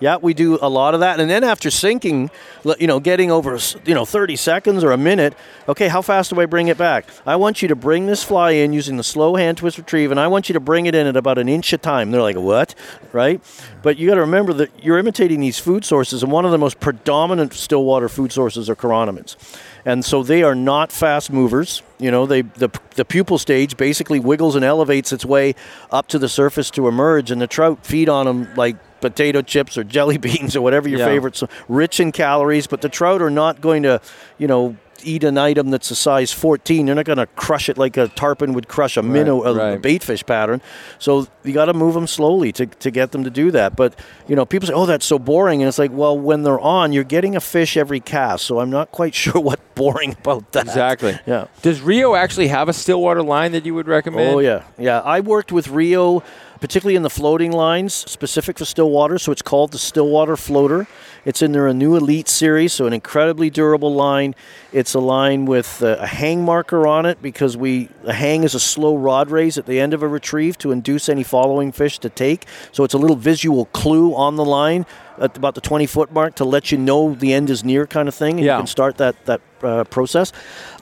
[0.00, 2.30] Yeah, we do a lot of that, and then after sinking,
[2.78, 5.34] you know, getting over you know 30 seconds or a minute.
[5.68, 7.04] Okay, how fast do I bring it back?
[7.26, 10.18] I want you to bring this fly in using the slow hand twist retrieve, and
[10.18, 12.10] I want you to bring it in at about an inch a time.
[12.10, 12.74] They're like, what?
[13.12, 13.42] Right?
[13.82, 16.58] But you got to remember that you're imitating these food sources, and one of the
[16.58, 19.36] most predominant stillwater food sources are chironomids,
[19.84, 21.82] and so they are not fast movers.
[21.98, 25.54] You know, they the the pupal stage basically wiggles and elevates its way
[25.90, 29.76] up to the surface to emerge, and the trout feed on them like potato chips
[29.78, 31.06] or jelly beans or whatever your Yeah.
[31.06, 31.36] favorite.
[31.36, 34.00] So rich in calories, but the trout are not going to,
[34.38, 36.84] you know, eat an item that's a size 14.
[36.84, 39.54] They're not going to crush it like a tarpon would crush a minnow, a, a
[39.54, 39.80] right.
[39.82, 40.60] baitfish pattern.
[40.98, 43.76] So you got to move them slowly to, to get them to do that.
[43.76, 46.60] But you know, people say, "Oh, that's so boring," and it's like, well, when they're
[46.60, 48.44] on, you're getting a fish every cast.
[48.44, 50.66] So I'm not quite sure what boring about that.
[50.66, 51.18] Exactly.
[51.26, 51.46] Yeah.
[51.62, 54.34] Does Rio actually have a Stillwater line that you would recommend?
[54.34, 55.00] Oh yeah, yeah.
[55.00, 56.22] I worked with Rio,
[56.60, 59.18] particularly in the floating lines, specific for Stillwater.
[59.18, 60.86] So it's called the Stillwater Floater.
[61.24, 64.34] It's in their new Elite series, so an incredibly durable line.
[64.72, 68.54] It's a line with uh, a hang marker on it because we a hang is
[68.54, 71.98] a slow rod raise at the end of a retrieve to induce any following fish
[72.00, 72.46] to take.
[72.72, 74.86] So it's a little visual clue on the line
[75.20, 78.08] at about the 20 foot mark to let you know the end is near, kind
[78.08, 78.36] of thing.
[78.38, 78.56] And Yeah.
[78.56, 80.32] you can start that that uh, process.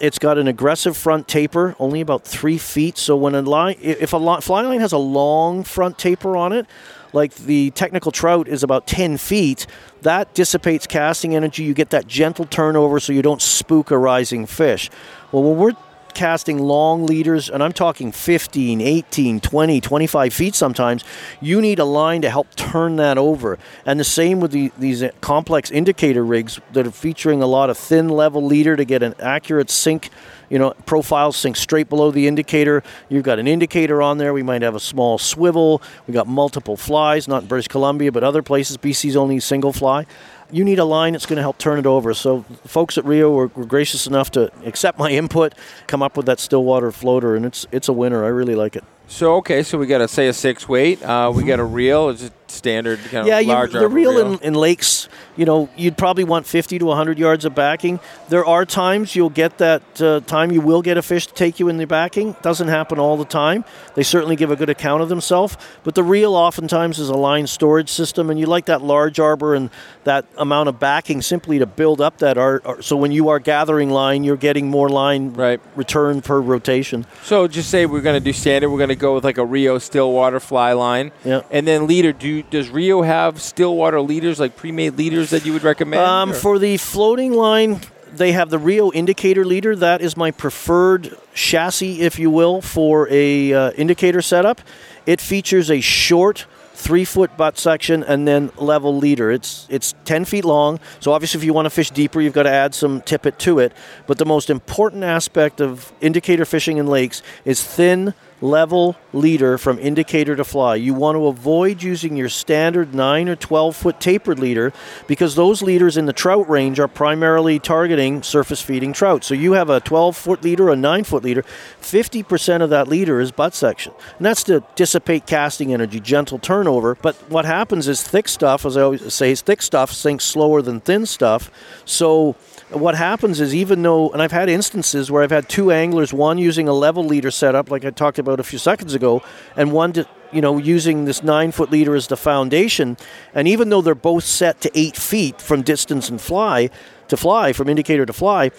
[0.00, 2.96] It's got an aggressive front taper, only about three feet.
[2.96, 6.52] So when a line, if a li- fly line has a long front taper on
[6.52, 6.66] it,
[7.12, 9.66] like the technical trout is about 10 feet,
[10.02, 11.64] that dissipates casting energy.
[11.64, 14.90] You get that gentle turnover, so you don't spook a rising fish.
[15.32, 15.72] Well, when we're
[16.18, 21.04] casting long leaders, and I'm talking 15, 18, 20, 25 feet sometimes,
[21.40, 23.56] you need a line to help turn that over.
[23.86, 27.78] And the same with the, these complex indicator rigs that are featuring a lot of
[27.78, 30.10] thin level leader to get an accurate sink.
[30.50, 32.82] You know, profile sink straight below the indicator.
[33.08, 34.32] You've got an indicator on there.
[34.32, 35.82] We might have a small swivel.
[36.08, 38.76] We got multiple flies, not in British Columbia, but other places.
[38.76, 40.06] BC's only single fly
[40.50, 42.14] you need a line that's going to help turn it over.
[42.14, 45.54] So, folks at Rio were, were gracious enough to accept my input,
[45.86, 48.24] come up with that Stillwater floater, and it's it's a winner.
[48.24, 48.84] I really like it.
[49.06, 51.02] So okay, so we got to say a six weight.
[51.02, 52.10] Uh, we got a reel.
[52.10, 54.32] It's a standard kind yeah, of you, the reel reel.
[54.34, 58.00] in, in lakes, you know, you'd probably want 50 to 100 yards of backing.
[58.28, 61.60] There are times you'll get that uh, time you will get a fish to take
[61.60, 62.36] you in the backing.
[62.42, 63.64] Doesn't happen all the time.
[63.94, 67.46] They certainly give a good account of themselves, but the reel oftentimes is a line
[67.46, 69.70] storage system, and you like that large arbor and
[70.04, 72.84] that amount of backing simply to build up that art.
[72.84, 75.60] So when you are gathering line, you're getting more line Right.
[75.76, 77.06] return per rotation.
[77.22, 78.70] So just say we're going to do standard.
[78.70, 81.12] We're going to go with like a Rio Stillwater fly line.
[81.24, 81.42] Yeah.
[81.50, 82.12] And then leader.
[82.12, 86.02] Do does Rio have Stillwater leaders like pre-made leaders that you would recommend?
[86.02, 87.80] Um, for the floating line,
[88.12, 89.76] they have the Rio indicator leader.
[89.76, 94.60] That is my preferred chassis, if you will, for a uh, indicator setup.
[95.06, 96.46] It features a short
[96.78, 99.32] three foot butt section and then level leader.
[99.32, 100.78] It's it's ten feet long.
[101.00, 103.58] So obviously, if you want to fish deeper, you've got to add some tippet to
[103.58, 103.72] it.
[104.06, 109.78] But the most important aspect of indicator fishing in lakes is thin level leader from
[109.78, 110.74] indicator to fly.
[110.74, 114.72] You want to avoid using your standard 9 or 12 foot tapered leader
[115.06, 119.24] because those leaders in the trout range are primarily targeting surface feeding trout.
[119.24, 121.44] So you have a 12 foot leader, a 9 foot leader,
[121.80, 123.92] 50% of that leader is butt section.
[124.16, 126.94] And that's to dissipate casting energy, gentle turnover.
[126.94, 130.62] But what happens is thick stuff, as I always say, is thick stuff sinks slower
[130.62, 131.50] than thin stuff.
[131.84, 132.36] So
[132.70, 136.36] what happens is even though and i've had instances where i've had two anglers one
[136.36, 139.22] using a level leader setup like i talked about a few seconds ago
[139.56, 142.96] and one to, you know using this nine foot leader as the foundation.
[143.34, 146.70] And even though they're both set to eight feet from distance and fly
[147.08, 148.50] to fly from indicator to fly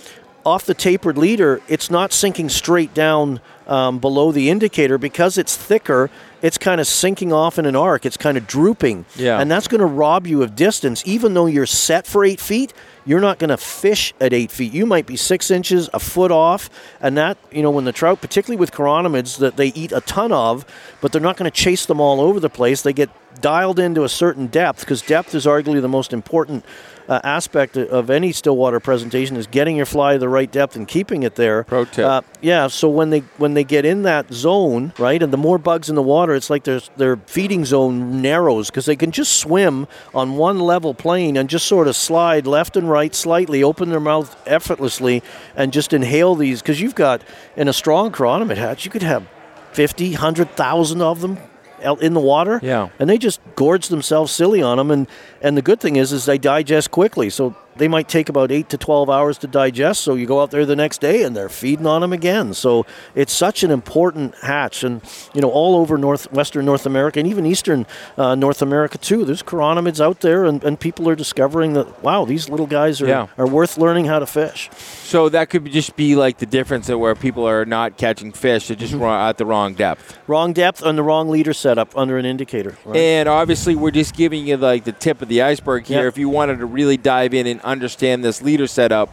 [0.45, 4.97] off the tapered leader it's not sinking straight down um, below the indicator.
[4.97, 6.09] Because it's thicker
[6.41, 8.05] it's kind of sinking off in an arc.
[8.05, 9.05] It's kind of drooping.
[9.15, 9.39] Yeah.
[9.39, 11.03] and that's going to rob you of distance.
[11.05, 12.73] Even though you're set for eight feet
[13.09, 14.71] you're not going to fish at eight feet.
[14.71, 16.69] You might be six inches, a foot off,
[17.01, 20.31] and that you know when the trout, particularly with chironomids, that they eat a ton
[20.31, 20.63] of,
[21.01, 22.83] but they're not going to chase them all over the place.
[22.83, 23.09] They get
[23.41, 26.63] dialed into a certain depth because depth is arguably the most important
[27.09, 30.87] uh, aspect of any stillwater presentation is getting your fly to the right depth and
[30.87, 31.63] keeping it there.
[31.63, 32.05] Pro tip.
[32.05, 35.57] Uh, yeah, so when they when they get in that zone, right, and the more
[35.57, 39.37] bugs in the water, it's like their their feeding zone narrows because they can just
[39.37, 43.89] swim on one level plane and just sort of slide left and right slightly, open
[43.89, 45.23] their mouth effortlessly,
[45.55, 46.61] and just inhale these.
[46.61, 47.23] Because you've got
[47.57, 49.27] in a strong chironomid hatch, you could have
[49.71, 51.37] 50, 100,000 of them
[51.83, 52.59] out in the water.
[52.61, 52.89] Yeah.
[52.99, 54.91] And they just gorge themselves silly on them.
[54.91, 55.07] And,
[55.41, 57.29] and the good thing is, is they digest quickly.
[57.29, 60.01] So they might take about eight to 12 hours to digest.
[60.01, 62.53] So you go out there the next day and they're feeding on them again.
[62.53, 64.83] So it's such an important hatch.
[64.83, 65.01] And,
[65.33, 67.85] you know, all over North, Western North America and even Eastern
[68.17, 72.25] uh, North America too, there's chironomids out there and, and people are discovering that, wow,
[72.25, 73.27] these little guys are, Yeah.
[73.37, 74.69] are worth learning how to fish.
[75.03, 78.75] So that could just be like the difference where people are not catching fish, they're
[78.77, 78.99] Mm-hmm.
[78.99, 80.17] just at the wrong depth.
[80.27, 82.77] Wrong depth and the wrong leader setup under an indicator.
[82.85, 82.97] Right?
[82.97, 86.01] And obviously, we're just giving you like the tip of the iceberg here.
[86.03, 86.07] Yeah.
[86.07, 89.09] If you wanted to really dive in and understand this leader setup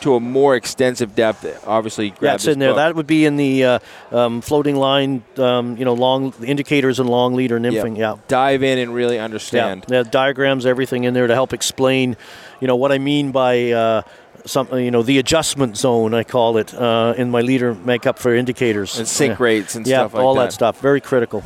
[0.00, 2.70] to a more extensive depth, obviously grab That's in there.
[2.70, 2.76] book.
[2.78, 3.78] That would be in the uh,
[4.10, 7.96] um, floating line, um, you know, long indicators and long leader nymphing.
[7.96, 8.16] Yeah.
[8.26, 9.86] Dive in and really understand.
[9.88, 10.02] yeah.
[10.02, 12.16] Diagrams, everything in there to help explain,
[12.60, 14.02] you know, what I mean by uh,
[14.44, 18.34] something, you know, the adjustment zone, I call it, uh, in my leader makeup for
[18.34, 18.98] indicators.
[18.98, 19.44] And sync yeah.
[19.44, 20.46] rates and Yeah, stuff like all that.
[20.46, 20.80] that stuff.
[20.80, 21.44] Very critical.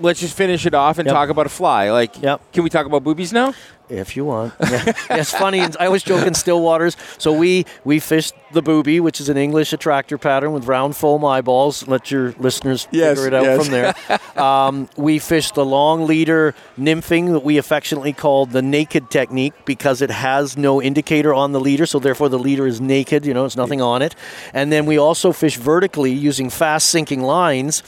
[0.00, 1.14] Let's just finish it off and Yep.
[1.14, 1.90] talk about a fly.
[1.92, 2.52] Like, Yep.
[2.52, 3.54] can we talk about boobies now?
[3.88, 4.54] If you want.
[4.74, 4.92] Yeah.
[5.10, 5.60] It's funny.
[5.60, 6.96] I always joke in still waters.
[7.18, 11.24] So we we fished the booby, which is an English attractor pattern with round foam
[11.24, 11.86] eyeballs.
[11.86, 13.62] Let your listeners Yes, figure it out yes.
[13.62, 13.94] from there.
[14.42, 20.00] um, we fished the long leader nymphing that we affectionately called the naked technique because
[20.02, 23.26] it has no indicator on the leader, so therefore the leader is naked.
[23.26, 24.14] You know, it's nothing on it.
[24.52, 27.82] And then we also fish vertically using fast sinking lines.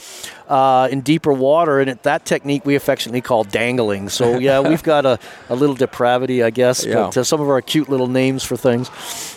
[0.47, 4.07] Uh, in deeper water, and it, that technique we affectionately call dangling.
[4.07, 6.95] So yeah, we've got a, a little depravity, I guess, Yeah.
[6.95, 8.89] but uh, some of our cute little names for things.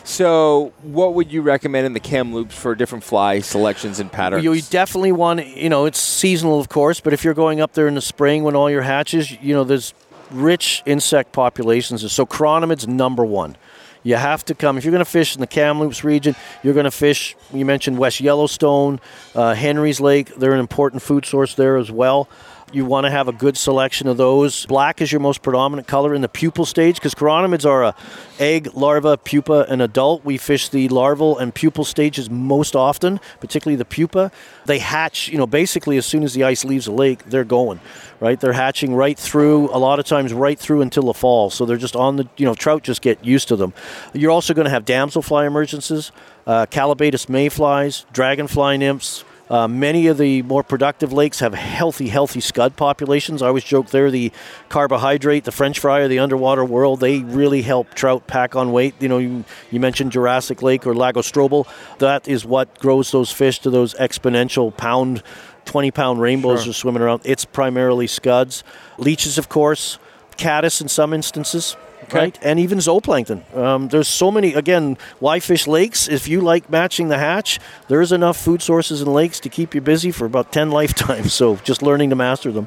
[0.04, 4.44] So, what would you recommend in the Kamloops for different fly selections and patterns?
[4.44, 7.88] You definitely want, you know, it's seasonal, of course, but if you're going up there
[7.88, 9.94] in the spring when all your hatches, you know, there's
[10.30, 12.10] rich insect populations.
[12.12, 13.56] So chironomid's number one.
[14.02, 16.34] You have to come if you're going to fish in the Kamloops region.
[16.62, 17.36] You're going to fish.
[17.52, 18.98] You mentioned West Yellowstone,
[19.34, 20.34] uh, Henry's Lake.
[20.36, 22.26] They're an important food source there as well.
[22.72, 24.64] You want to have a good selection of those.
[24.66, 27.96] Black is your most predominant color in the pupal stage because chironomids are a
[28.38, 30.24] egg, larva, pupa, and adult.
[30.24, 34.30] We fish the larval and pupal stages most often, particularly the pupa.
[34.66, 37.80] They hatch, you know, basically as soon as the ice leaves the lake, they're going,
[38.20, 38.38] right?
[38.38, 41.50] They're hatching right through, a lot of times right through until the fall.
[41.50, 43.74] So they're just on the, you know, trout just get used to them.
[44.14, 46.12] You're also going to have damselfly emergences,
[46.46, 52.40] uh, Callibaetis mayflies, dragonfly nymphs, uh, many of the more productive lakes have healthy, healthy
[52.40, 53.42] scud populations.
[53.42, 54.30] I always joke they're the
[54.68, 57.00] carbohydrate, the French fry of the underwater world.
[57.00, 58.94] They really help trout pack on weight.
[59.00, 61.66] You know, you, you mentioned Jurassic Lake or Lago Strobel.
[61.98, 65.24] That is what grows those fish to those exponential pound,
[65.64, 67.22] 20 pound rainbows are swimming around.
[67.24, 68.62] It's primarily scuds.
[68.98, 69.98] Leeches, of course,
[70.36, 71.76] caddis in some instances.
[72.18, 73.56] Right, and even zooplankton.
[73.56, 74.54] Um, there's so many.
[74.54, 76.08] Again, why fish lakes?
[76.08, 79.80] If you like matching the hatch, there's enough food sources in lakes to keep you
[79.80, 81.32] busy for about ten lifetimes.
[81.32, 82.66] So just learning to master them.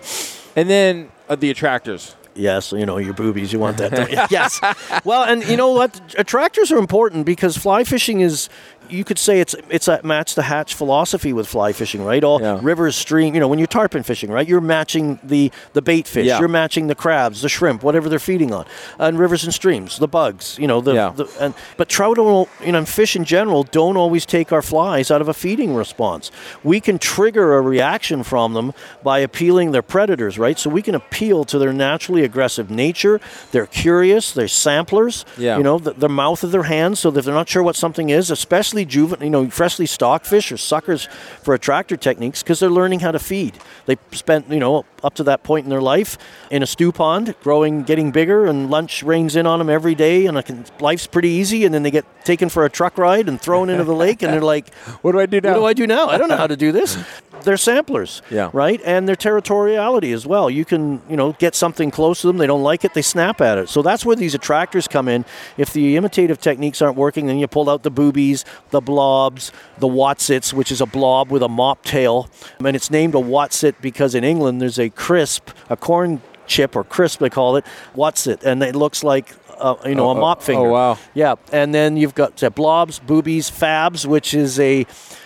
[0.56, 2.15] and then uh, the attractors.
[2.36, 3.53] Yes, you know your boobies.
[3.53, 3.91] You want that?
[4.32, 4.60] yes.
[5.03, 6.01] Well, and you know what?
[6.17, 8.49] Attractors are important because fly fishing is.
[8.89, 12.24] You could say it's it's a match the hatch philosophy with fly fishing, right?
[12.24, 12.60] All Yeah.
[12.62, 13.34] rivers, stream.
[13.34, 14.48] You know, when you're tarpon fishing, right?
[14.48, 16.28] You're matching the the bait fish.
[16.28, 16.39] Yeah.
[16.39, 18.65] You're matching the crabs, the shrimp, whatever they're feeding on,
[19.00, 20.58] and rivers and streams, the bugs.
[20.60, 21.12] You know, the, Yeah.
[21.15, 22.50] the and but trout don't.
[22.65, 25.76] You know, and fish in general don't always take our flies out of a feeding
[25.76, 26.32] response.
[26.63, 30.58] We can trigger a reaction from them by appealing their predators, right?
[30.60, 33.22] So we can appeal to their naturally aggressive nature.
[33.52, 34.32] They're curious.
[34.32, 35.24] They're samplers.
[35.38, 35.58] Yeah.
[35.58, 37.76] You know, the, the mouth of their hands, so that if they're not sure what
[37.76, 41.08] something is, especially juvenile, you know, freshly stocked fish or suckers
[41.44, 43.54] for attractor techniques, because they're learning how to feed.
[43.86, 46.18] They spent, you know, up to that point in their life
[46.50, 50.26] in a stew pond, growing, getting bigger, and lunch rains in on them every day,
[50.26, 51.66] and I can, life's pretty easy.
[51.66, 54.34] And then they get taken for a truck ride and thrown into the lake, and
[54.34, 55.52] they're like, What do I do now?
[55.52, 56.08] what do I do now?
[56.08, 56.98] I don't know how to do this.
[57.43, 58.49] They're samplers, Yeah.
[58.53, 58.82] right?
[58.86, 60.49] And their territoriality as well.
[60.49, 62.38] You can, you know, get something close to them.
[62.38, 62.93] They don't like it.
[62.93, 63.69] They snap at it.
[63.69, 65.25] So that's where these attractors come in.
[65.58, 69.88] If the imitative techniques aren't working, then you pull out the boobies, the blobs, the
[69.88, 72.29] wotsits, which is a blob with a mop tail,
[72.63, 76.84] and it's named a wotsit because in England there's a crisp, a corn chip or
[76.84, 79.34] crisp they call it, wotsit, and it looks like.
[79.63, 80.67] Uh, you know, Oh, a mop oh, finger.
[80.67, 80.97] oh, wow.
[81.13, 84.86] Yeah, and then you've got uh, blobs, boobies, fabs, which is a.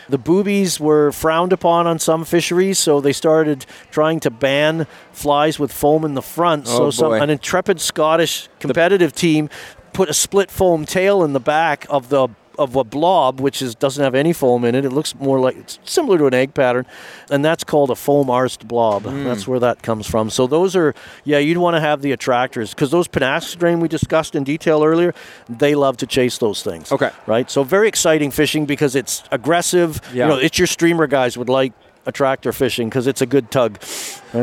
[0.09, 5.59] The boobies were frowned upon on some fisheries, so they started trying to ban flies
[5.59, 6.65] with foam in the front.
[6.69, 9.49] Oh, so some, an intrepid Scottish competitive team
[9.91, 13.75] put a split foam tail in the back of the of a blob, which is
[13.75, 14.85] doesn't have any foam in it.
[14.85, 16.85] It looks more like it's similar to an egg pattern,
[17.29, 19.03] and that's called a foam arsed blob.
[19.03, 19.23] Hmm.
[19.23, 20.29] That's where that comes from.
[20.29, 20.93] So those are
[21.23, 24.83] yeah, you'd want to have the attractors because those Pennask strain we discussed in detail
[24.83, 25.13] earlier,
[25.49, 26.91] they love to chase those things.
[26.91, 27.11] Okay.
[27.25, 27.49] right.
[27.49, 30.01] So very exciting fishing because it's aggressive.
[30.13, 30.25] Yeah.
[30.25, 31.73] You know, it's your streamer guys would like
[32.07, 33.79] attractor fishing because it's a good tug.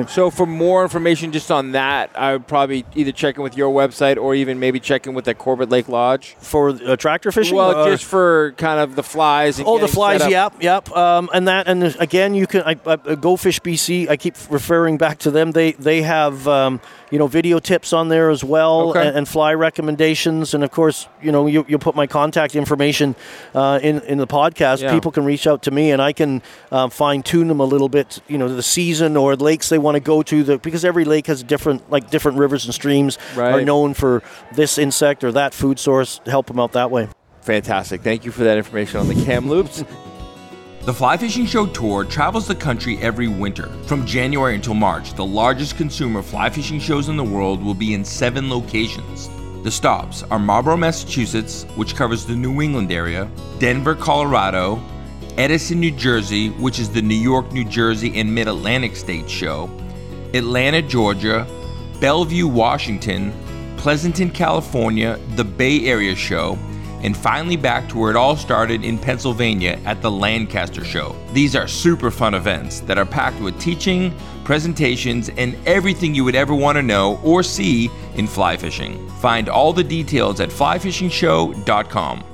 [0.08, 3.72] So for more information just on that, I would probably either check in with your
[3.72, 6.34] website or even maybe check in with the Corbett Lake Lodge.
[6.38, 9.58] For attractor fishing, Well, Uh, just for kind of the flies.
[9.58, 10.90] And Oh, the flies, yep, yep.
[10.96, 12.62] Um, and that, and again, you can.
[12.62, 14.08] I, I, Go Fish BC.
[14.08, 15.52] I keep referring back to them.
[15.52, 19.06] They they have um, you know video tips on there as well, Okay.
[19.06, 20.54] and, and fly recommendations.
[20.54, 23.14] And of course, you know you you'll put my contact information
[23.54, 24.80] uh, in in the podcast.
[24.82, 24.92] Yeah.
[24.92, 26.42] People can reach out to me, and I can
[26.72, 28.20] um, fine tune them a little bit.
[28.28, 30.42] You know, the season or lakes they want to go to.
[30.42, 34.22] The because every lake has different like different rivers and streams are known for
[34.54, 36.20] this insect or that food source.
[36.26, 37.08] Help them out that way.
[37.42, 38.02] Fantastic.
[38.02, 39.84] Thank you for that information on the Kamloops.
[40.84, 43.68] The Fly Fishing Show Tour travels the country every winter.
[43.84, 47.94] From January until March, the largest consumer fly fishing shows in the world will be
[47.94, 49.30] in seven locations.
[49.62, 54.76] The stops are Marlborough, Massachusetts, which covers the New England area, Denver, Colorado,
[55.36, 59.68] Edison, New Jersey, which is the New York, New Jersey, and Mid Atlantic States show,
[60.32, 61.46] Atlanta, Georgia,
[62.00, 63.32] Bellevue, Washington,
[63.76, 66.56] Pleasanton, California, the Bay Area show,
[67.02, 71.14] and finally back to where it all started in Pennsylvania at the Lancaster Show.
[71.32, 76.34] These are super fun events that are packed with teaching, presentations, and everything you would
[76.34, 79.06] ever want to know or see in fly fishing.
[79.20, 82.24] Find all the details at flyfishingshow.com.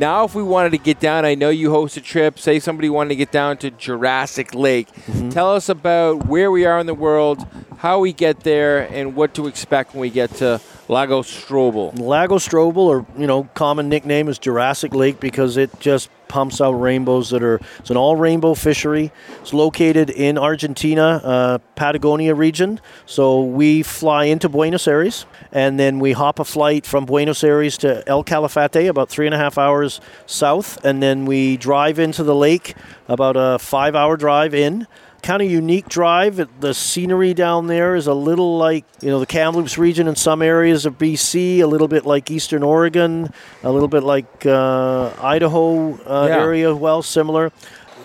[0.00, 2.38] Now, if we wanted to get down, I know you host a trip.
[2.38, 4.88] Say somebody wanted to get down to Jurassic Lake.
[4.88, 5.28] Mm-hmm.
[5.28, 7.46] Tell us about where we are in the world,
[7.76, 11.98] how we get there, and what to expect when we get to Lago Strobel.
[11.98, 16.72] Lago Strobel, or you know, common nickname is Jurassic Lake because it just pumps out
[16.72, 17.60] rainbows that are.
[17.80, 19.12] It's an all rainbow fishery.
[19.40, 22.80] It's located in Argentina, uh, Patagonia region.
[23.04, 27.76] So we fly into Buenos Aires, and then we hop a flight from Buenos Aires
[27.78, 32.22] to El Calafate, about three and a half hours south, and then we drive into
[32.22, 32.74] the lake,
[33.08, 34.86] about a five-hour drive in
[35.22, 36.48] kind of unique drive.
[36.60, 40.42] The scenery down there is a little like you know the Kamloops region in some
[40.42, 45.94] areas of BC, a little bit like Eastern Oregon, a little bit like uh, Idaho
[46.04, 46.38] uh, Yeah.
[46.42, 46.74] area.
[46.74, 47.52] Well, similar.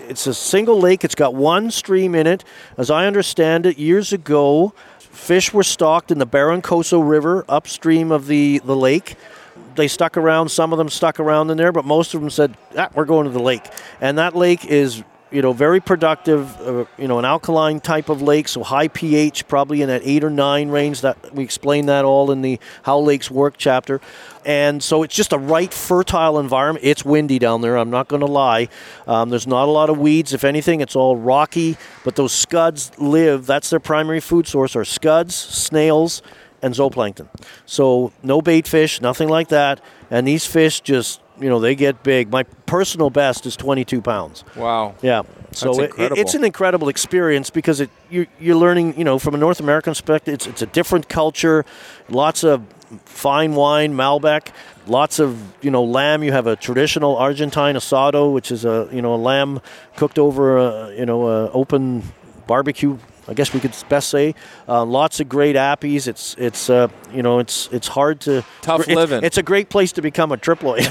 [0.07, 1.03] It's a single lake.
[1.03, 2.43] It's got one stream in it.
[2.77, 8.27] As I understand it, years ago, fish were stocked in the Barrancoso River upstream of
[8.27, 9.15] the, the lake
[9.75, 10.49] they stuck around.
[10.49, 13.25] Some of them stuck around in there, but most of them said, ah, "We're going
[13.25, 13.65] to the lake."
[13.99, 16.59] And that lake is, you know, very productive.
[16.61, 20.23] Uh, you know, an alkaline type of lake, so high pH, probably in that eight
[20.23, 21.01] or nine range.
[21.01, 24.01] That we explain that all in the How Lakes Work chapter.
[24.45, 26.85] And so it's just a right fertile environment.
[26.85, 27.77] It's windy down there.
[27.77, 28.69] I'm not going to lie.
[29.07, 30.33] Um, there's not a lot of weeds.
[30.33, 31.77] If anything, it's all rocky.
[32.03, 33.45] But those scuds live.
[33.47, 36.21] That's their primary food source: are scuds, snails,
[36.61, 37.27] and zooplankton.
[37.65, 39.81] So no bait fish, nothing like that.
[40.09, 42.29] And these fish just, you know, they get big.
[42.29, 44.43] My personal best is 22 pounds.
[44.55, 44.95] Wow.
[45.01, 45.23] Yeah.
[45.51, 49.37] So it, it's an incredible experience because it you, you're learning, you know, from a
[49.37, 51.65] North American perspective, it's, it's a different culture,
[52.09, 52.65] lots of
[53.05, 54.49] fine wine, Malbec,
[54.87, 56.23] lots of, you know, lamb.
[56.23, 59.61] You have a traditional Argentine asado, which is a, you know, a lamb
[59.95, 62.03] cooked over a, you know, a open
[62.47, 62.97] barbecue.
[63.27, 64.35] I guess we could best say
[64.67, 66.07] uh, lots of great appies.
[66.07, 69.23] It's it's uh, you know it's it's hard to Tough it's, living.
[69.23, 70.85] It's a great place to become a triploid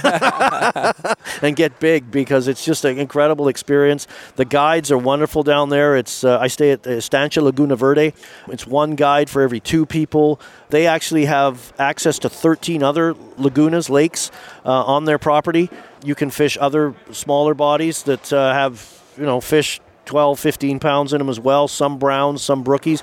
[1.42, 4.06] and get big because it's just an incredible experience.
[4.36, 5.96] The guides are wonderful down there.
[5.96, 8.14] It's uh, I stay at Estancia Laguna Verde.
[8.48, 10.40] It's one guide for every two people.
[10.70, 14.30] They actually have access to 13 other lagunas, lakes
[14.64, 15.70] uh, on their property.
[16.04, 21.12] You can fish other smaller bodies that uh, have you know fish 12, 15 pounds
[21.12, 21.68] in them as well.
[21.68, 23.02] Some browns, some brookies.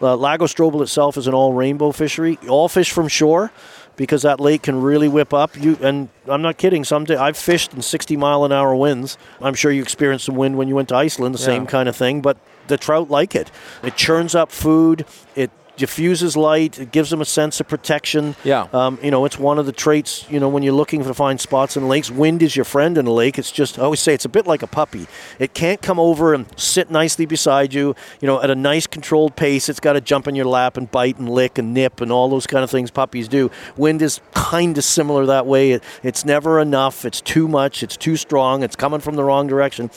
[0.00, 2.38] Uh, Lago Strobel itself is an all rainbow fishery.
[2.48, 3.52] All fish from shore
[3.96, 5.56] because that lake can really whip up.
[5.56, 6.82] You and I'm not kidding.
[6.84, 9.16] Some day I've fished in 60 mile an hour winds.
[9.40, 11.96] I'm sure you experienced some wind when you went to Iceland, the same kind of
[11.96, 12.20] thing.
[12.20, 12.36] But
[12.68, 13.50] the trout like it.
[13.82, 15.04] It churns up food.
[15.36, 15.50] It
[15.82, 16.78] diffuses light.
[16.78, 18.36] It gives them a sense of protection.
[18.44, 18.68] Yeah.
[18.72, 20.24] Um, you know, it's one of the traits.
[20.30, 23.08] You know, when you're looking to find spots in lakes, wind is your friend in
[23.08, 23.36] a lake.
[23.36, 25.08] It's just I always say it's a bit like a puppy.
[25.40, 27.96] It can't come over and sit nicely beside you.
[28.20, 29.68] You know, at a nice controlled pace.
[29.68, 32.28] It's got to jump in your lap and bite and lick and nip and all
[32.28, 33.50] those kind of things puppies do.
[33.76, 35.72] Wind is kind of similar that way.
[35.72, 37.04] It, it's never enough.
[37.04, 37.82] It's too much.
[37.82, 38.62] It's too strong.
[38.62, 39.90] It's coming from the wrong direction.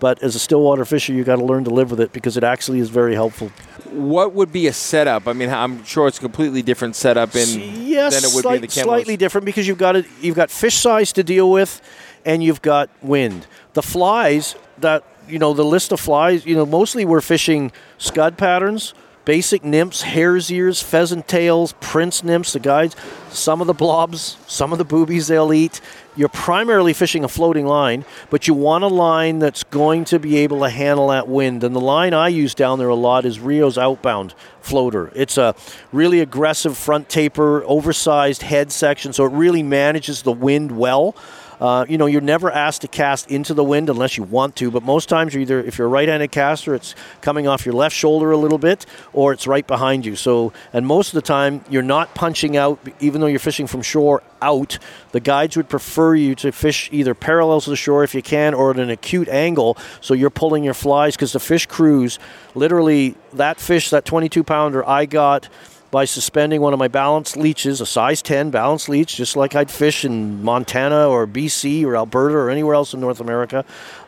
[0.00, 2.44] But as a stillwater fisher, you got to learn to live with it because it
[2.44, 3.50] actually is very helpful.
[3.92, 5.26] What would be a setup?
[5.26, 7.48] I mean, I'm sure it's a completely different setup in
[7.86, 8.84] yes, than it would slight- be in the Kamloops.
[8.84, 10.06] slightly different because you've got it.
[10.20, 11.80] You've got fish size to deal with,
[12.24, 13.46] and you've got wind.
[13.74, 16.44] The flies that you know, the list of flies.
[16.44, 22.52] You know, mostly we're fishing scud patterns, basic nymphs, hare's ears, pheasant tails, prince nymphs.
[22.52, 22.96] The guides.
[23.30, 25.80] some of the blobs, some of the boobies they'll eat.
[26.16, 30.38] You're primarily fishing a floating line, but you want a line that's going to be
[30.38, 31.62] able to handle that wind.
[31.62, 35.12] And the line I use down there a lot is Rio's Outbound floater.
[35.14, 35.54] It's a
[35.92, 41.14] really aggressive front taper, oversized head section, so it really manages the wind well.
[41.60, 44.70] Uh, you know, you're never asked to cast into the wind unless you want to,
[44.70, 47.94] but most times you're either, if you're a right-handed caster, it's coming off your left
[47.94, 50.16] shoulder a little bit, or it's right behind you.
[50.16, 53.82] So, and most of the time you're not punching out, even though you're fishing from
[53.82, 54.78] shore out.
[55.12, 58.54] The guides would prefer you to fish either parallel to the shore if you can,
[58.54, 62.18] or at an acute angle, so you're pulling your flies because the fish cruise,
[62.54, 65.48] literally that fish, that 22 pounder I got
[65.90, 69.70] by suspending one of my balance leeches, a size 10 balance leech, just like I'd
[69.70, 73.64] fish in Montana or BC or Alberta or anywhere else in North America.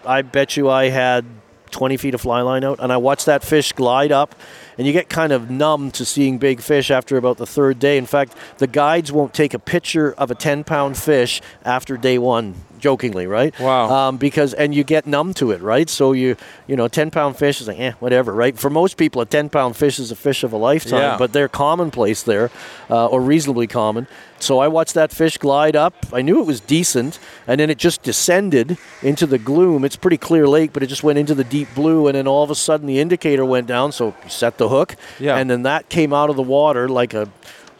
[0.07, 1.25] I bet you I had
[1.71, 4.35] 20 feet of fly line out, and I watched that fish glide up.
[4.79, 7.99] And you get kind of numb to seeing big fish after about the third day.
[7.99, 12.19] In fact, the guides won't take a picture of a 10 pound fish after day
[12.19, 13.59] one jokingly, right?
[13.59, 13.89] Wow.
[13.91, 15.89] Um, because and you get numb to it, right?
[15.89, 18.59] So you you know, ten pound fish is like eh, whatever, right?
[18.59, 21.17] For most people, a ten pound fish is a fish of a lifetime, Yeah.
[21.19, 22.51] but they're commonplace there,
[22.91, 24.07] uh, or reasonably common.
[24.41, 25.95] So I watched that fish glide up.
[26.13, 29.85] I knew it was decent, and then it just descended into the gloom.
[29.85, 32.27] It's a pretty clear lake, but it just went into the deep blue, and then
[32.27, 33.93] all of a sudden the indicator went down.
[33.93, 35.37] So you set the hook, Yeah.
[35.37, 37.29] and then that came out of the water like a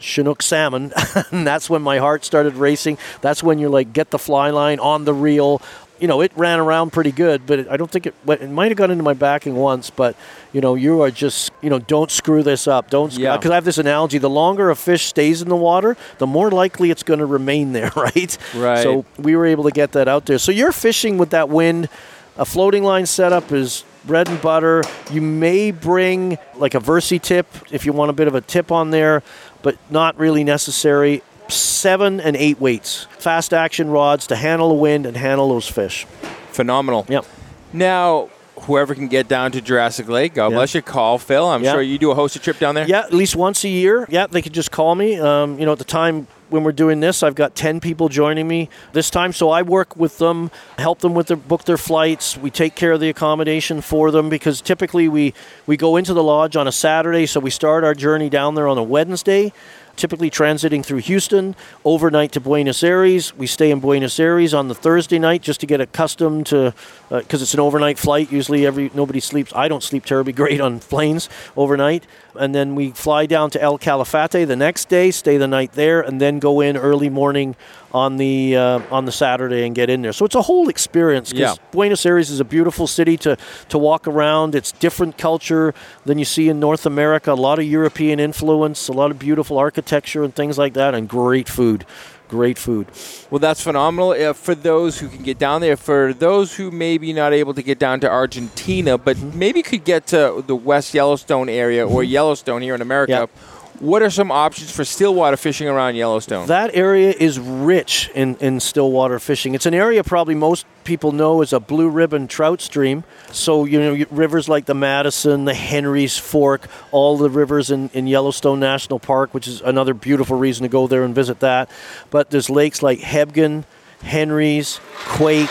[0.03, 0.91] Chinook salmon,
[1.31, 2.97] and that's when my heart started racing.
[3.21, 5.61] That's when you're like, get the fly line on the reel.
[5.99, 8.41] You know, it ran around pretty good, but it, I don't think it went.
[8.41, 10.17] It might have got into my backing once, but
[10.51, 12.89] you know, you are just, you know, don't screw this up.
[12.89, 13.37] Don't, Yeah.
[13.37, 16.51] because I have this analogy: the longer a fish stays in the water, the more
[16.51, 18.37] likely it's going to remain there, right?
[18.55, 18.83] Right.
[18.83, 20.39] So we were able to get that out there.
[20.39, 21.87] So you're fishing with that wind.
[22.35, 24.83] A floating line setup is bread and butter.
[25.11, 28.89] You may bring like a VersiTip if you want a bit of a tip on
[28.89, 29.21] there,
[29.63, 31.23] but not really necessary.
[31.49, 36.05] Seven and eight weights, fast action rods to handle the wind and handle those fish.
[36.51, 37.05] Phenomenal.
[37.09, 37.25] Yep.
[37.73, 38.29] Now,
[38.61, 40.57] whoever can get down to Jurassic Lake, God Yeah.
[40.57, 40.81] bless you.
[40.81, 41.45] Call Phil.
[41.47, 41.71] I'm Yeah.
[41.73, 42.85] sure you do a hosted trip down there.
[42.87, 44.05] Yeah, at least once a year.
[44.09, 45.19] Yeah, they could just call me.
[45.19, 48.47] Um, you know, at the time when we're doing this, I've got 10 people joining
[48.47, 49.33] me this time.
[49.33, 52.37] So I work with them, help them with their book their flights.
[52.37, 55.33] We take care of the accommodation for them because typically we,
[55.65, 57.25] we go into the lodge on a Saturday.
[57.25, 59.51] So we start our journey down there on a Wednesday.
[59.95, 63.35] Typically transiting through Houston, overnight to Buenos Aires.
[63.37, 66.73] We stay in Buenos Aires on the Thursday night just to get accustomed to,
[67.11, 68.31] uh, because it's an overnight flight.
[68.31, 69.53] Usually, every nobody sleeps.
[69.55, 73.77] I don't sleep terribly great on planes overnight, and then we fly down to El
[73.77, 77.55] Calafate the next day, stay the night there, and then go in early morning
[77.93, 80.13] on the uh, on the Saturday and get in there.
[80.13, 81.31] So it's a whole experience.
[81.31, 81.55] Yeah.
[81.71, 83.37] Buenos Aires is a beautiful city to
[83.69, 84.55] to walk around.
[84.55, 85.73] It's different culture
[86.05, 87.31] than you see in North America.
[87.31, 91.07] A lot of European influence, a lot of beautiful architecture and things like that, and
[91.07, 91.85] great food.
[92.29, 92.87] Great food.
[93.29, 95.77] Well, that's phenomenal uh, for those who can get down there.
[95.77, 99.37] For those who maybe not able to get down to Argentina, but Mm-hmm.
[99.37, 103.29] maybe could get to the West Yellowstone area or Yellowstone here in America.
[103.29, 103.52] Yeah.
[103.79, 106.47] What are some options for stillwater fishing around Yellowstone?
[106.47, 109.55] That area is rich in, in stillwater fishing.
[109.55, 113.03] It's an area probably most people know as a blue ribbon trout stream.
[113.31, 118.05] So, you know, rivers like the Madison, the Henry's Fork, all the rivers in, in
[118.05, 121.69] Yellowstone National Park, which is another beautiful reason to go there and visit that.
[122.11, 123.63] But there's lakes like Hebgen,
[124.03, 125.49] Henry's, Quake,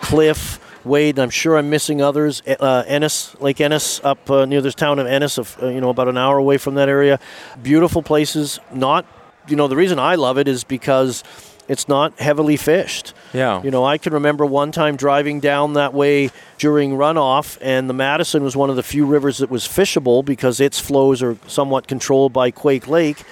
[0.00, 2.42] Cliff, Wade, I'm sure I'm missing others.
[2.46, 5.90] Uh, Ennis, Lake Ennis, up uh, near this town of Ennis, of uh, you know
[5.90, 7.18] about an hour away from that area.
[7.62, 8.60] Beautiful places.
[8.72, 9.06] Not,
[9.48, 11.24] you know, the reason I love it is because
[11.68, 13.14] it's not heavily fished.
[13.32, 13.62] Yeah.
[13.62, 17.94] You know, I can remember one time driving down that way during runoff, and the
[17.94, 21.88] Madison was one of the few rivers that was fishable because its flows are somewhat
[21.88, 23.24] controlled by Quake Lake.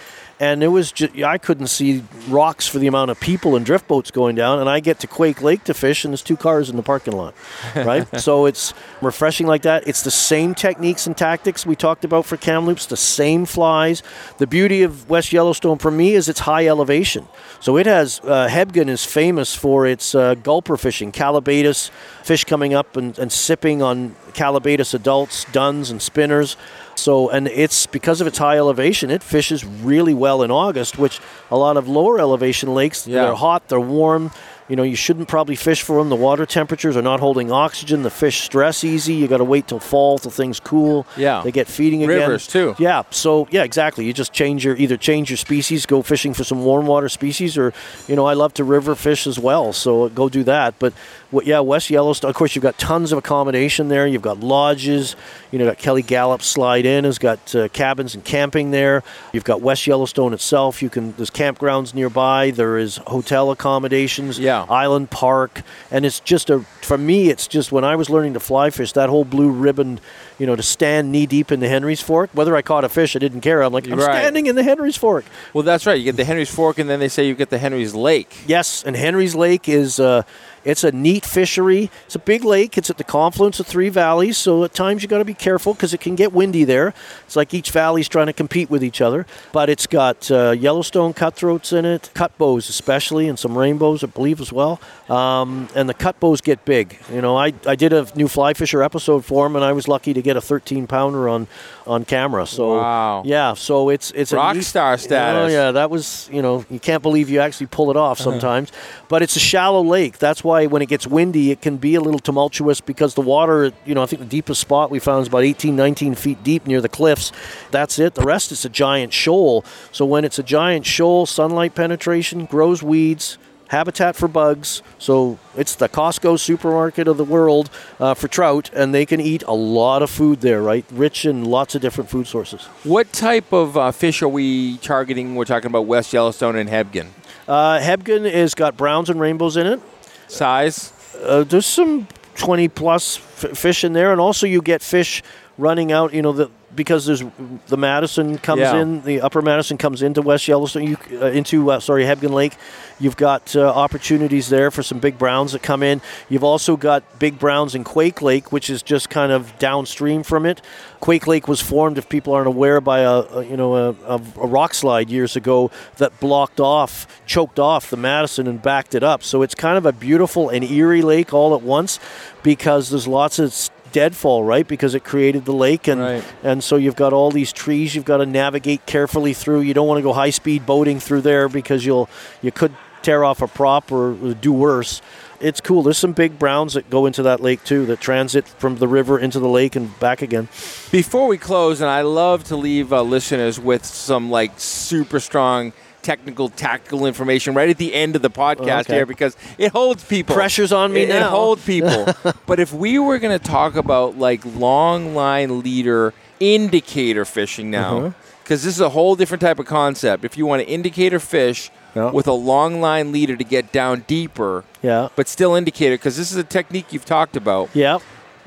[0.43, 3.87] And it was just, I couldn't see rocks for the amount of people and drift
[3.87, 4.59] boats going down.
[4.59, 7.13] And I get to Quake Lake to fish, and there's two cars in the parking
[7.17, 7.37] lot,
[7.77, 8.09] right?
[8.21, 9.87] so it's refreshing like that.
[9.87, 14.03] It's the same techniques and tactics we talked about for Kamloops, the same flies.
[14.39, 17.29] The beauty of West Yellowstone for me is its high elevation.
[17.61, 21.91] So it has, uh, Hebgen is famous for its uh, gulper fishing, callibaetis,
[22.25, 26.57] fish coming up and, and sipping on callibaetis adults, duns, and spinners.
[26.95, 31.21] So, and it's because of its high elevation, it fishes really well in August, which
[31.51, 33.25] a lot of lower elevation lakes, Yeah.
[33.25, 34.31] they're hot, they're warm,
[34.69, 36.09] You know, you shouldn't probably fish for them.
[36.09, 38.05] The water temperatures are not holding oxygen.
[38.05, 39.13] The fish stress easy.
[39.13, 41.05] You got to wait till fall till things cool.
[41.17, 41.43] Yeah.
[41.45, 42.17] they get feeding again.
[42.21, 42.75] Rivers, too.
[42.79, 43.03] Yeah.
[43.11, 44.07] So yeah, exactly.
[44.07, 47.59] You just change your either change your species, go fishing for some warm water species,
[47.59, 47.75] or
[48.09, 49.73] you know, I love to river fish as well.
[49.75, 50.75] So go do that.
[50.79, 50.95] But
[51.45, 52.29] yeah, West Yellowstone.
[52.31, 54.07] Of course, you've got tons of accommodation there.
[54.07, 55.17] You've got lodges.
[55.51, 59.03] You know, got Kelly Galloup Slide Inn has got uh, cabins and camping there.
[59.33, 60.83] You've got West Yellowstone itself.
[60.83, 62.51] You can there's campgrounds nearby.
[62.51, 64.39] There is hotel accommodations.
[64.39, 64.67] Yeah.
[64.69, 67.29] Island Park, and it's just a for me.
[67.31, 70.01] It's just when I was learning to fly fish, that whole blue ribbon.
[70.39, 72.31] You know, to stand knee deep in the Henry's Fork.
[72.33, 73.63] Whether I caught a fish, I didn't care.
[73.63, 74.07] I'm like, I'm Right.
[74.23, 75.25] standing in the Henry's Fork.
[75.55, 75.97] Well, that's right.
[75.97, 78.35] You get the Henry's Fork, and then they say you get the Henry's Lake.
[78.49, 80.23] Yes, and Henry's Lake is uh,
[80.65, 81.91] it's a neat fishery.
[82.07, 82.79] It's a big lake.
[82.79, 85.75] It's at the confluence of three valleys, so at times you got to be careful
[85.75, 86.95] because it can get windy there.
[87.25, 89.27] It's like each valley's trying to compete with each other.
[89.53, 94.07] But it's got uh, Yellowstone cutthroats in it, cut bows especially, and some rainbows, I
[94.07, 94.81] believe, as well.
[95.09, 96.99] Um, and the cut bows get big.
[97.13, 99.89] You know, I, I did a new fly fisher episode for them, and I was
[99.89, 101.49] lucky to get a 13 pounder on
[101.87, 102.47] on camera.
[102.47, 103.23] So Wow.
[103.25, 105.51] yeah, so it's it's a Rock star status.
[105.51, 108.31] Oh yeah, that was you know you can't believe you actually pull it off uh-huh.
[108.31, 108.73] sometimes.
[109.09, 110.19] But it's a shallow lake.
[110.19, 113.73] That's why when it gets windy, it can be a little tumultuous because the water.
[113.85, 116.67] You know, I think the deepest spot we found is about 18, 19 feet deep
[116.67, 117.33] near the cliffs.
[117.71, 118.15] That's it.
[118.15, 119.65] The rest is a giant shoal.
[119.93, 123.39] So when it's a giant shoal, sunlight penetration grows weeds.
[123.73, 128.93] Habitat for bugs, so it's the Costco supermarket of the world uh, for trout, and
[128.93, 130.85] they can eat a lot of food there, right?
[130.93, 132.67] Rich in lots of different food sources.
[132.85, 135.37] What type of uh, fish are we targeting?
[135.37, 137.07] We're talking about West Yellowstone and Hebgen.
[137.49, 139.81] Uh, Hebgen has got browns and rainbows in it.
[140.29, 140.93] Size?
[141.23, 145.23] Uh, there's some 20 plus f- fish in there, and also you get fish
[145.57, 146.13] running out.
[146.13, 147.23] You know, the, because there's
[147.67, 148.77] the Madison comes Yeah.
[148.77, 152.57] in, the Upper Madison comes into West Yellowstone, you, uh, into uh, sorry Hebgen Lake.
[152.99, 156.01] You've got uh, opportunities there for some big browns that come in.
[156.29, 160.47] You've also got big browns in Quake Lake, which is just kind of downstream from
[160.47, 160.63] it.
[161.01, 164.15] Quake Lake was formed, if people aren't aware, by a, a you know a, a,
[164.41, 169.03] a rock slide years ago that blocked off, choked off the Madison and backed it
[169.03, 169.23] up.
[169.23, 171.99] So it's kind of a beautiful and eerie lake all at once
[172.43, 173.53] because there's lots of
[173.93, 174.67] deadfall, right?
[174.67, 176.25] Because it created the lake, and Right.
[176.43, 179.61] and so you've got all these trees you've got to navigate carefully through.
[179.61, 182.09] You don't want to go high speed boating through there because you'll
[182.43, 182.73] you could
[183.03, 185.03] tear off a prop or do worse.
[185.41, 185.83] It's cool.
[185.83, 189.19] There's some big browns that go into that lake too, that transit from the river
[189.19, 190.47] into the lake and back again.
[190.93, 195.73] Before we close, and I love to leave uh, listeners with some like super strong
[196.03, 198.95] technical, tactical information right at the end of the podcast Okay.
[198.95, 200.35] here because it holds people.
[200.35, 201.31] Pressure's on me it, It now.
[201.31, 202.07] holds people.
[202.47, 207.97] but if we were going to talk about like long line leader indicator fishing now,
[207.99, 208.11] Uh-huh.
[208.43, 210.25] because this is a whole different type of concept.
[210.25, 214.65] If you want to indicator fish with a long line leader to get down deeper,
[214.83, 215.09] Yeah.
[215.15, 217.69] but still indicator, because this is a technique you've talked about.
[217.75, 217.99] Yeah.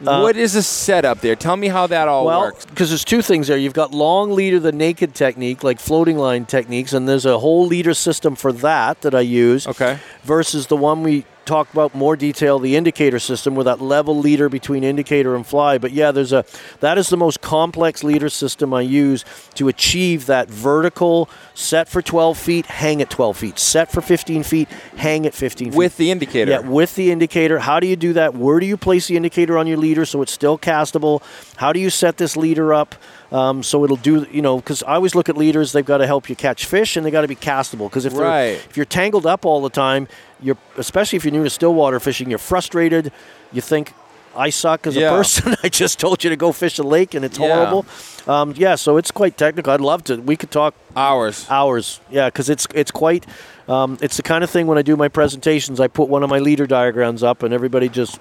[0.03, 1.35] Uh, what is the setup there?
[1.35, 2.65] Tell me how that all well, works.
[2.65, 3.57] because there's two things there.
[3.57, 7.65] You've got long leader, the naked technique, like floating line techniques, and there's a whole
[7.65, 9.67] leader system for that that I use.
[9.67, 9.99] Okay.
[10.23, 14.49] Versus the one we talk about more detail, the indicator system, with that level leader
[14.49, 15.77] between indicator and fly.
[15.77, 16.45] But yeah, there's a
[16.79, 19.23] that is the most complex leader system I use
[19.55, 24.43] to achieve that vertical set for 12 feet, hang at 12 feet, set for 15
[24.43, 24.67] feet,
[24.97, 25.77] hang at 15 feet.
[25.77, 26.51] With the indicator.
[26.51, 27.59] Yeah, with the indicator.
[27.59, 28.35] How do you do that?
[28.35, 31.21] Where do you place the indicator on your leader so it's still castable?
[31.57, 32.95] How do you set this leader up
[33.31, 36.07] um, so it'll do, you know, because I always look at leaders, they've got to
[36.07, 37.89] help you catch fish and they got to be castable.
[37.89, 38.61] Because if, Right.
[38.69, 40.07] if you're tangled up all the time,
[40.45, 43.11] you're, especially if you're new to stillwater fishing, you're frustrated.
[43.51, 43.93] You think,
[44.37, 45.07] I suck as Yeah.
[45.13, 45.55] a person.
[45.63, 47.47] I just told you to go fish a lake and it's Yeah.
[47.55, 47.85] horrible.
[48.27, 49.73] Um, yeah, so it's quite technical.
[49.73, 50.17] I'd love to.
[50.17, 51.45] We could talk Hours.
[51.49, 51.99] hours.
[52.09, 53.25] Yeah, because it's it's quite.
[53.67, 56.29] Um, it's the kind of thing when I do my presentations, I put one of
[56.29, 58.19] my leader diagrams up, and everybody just,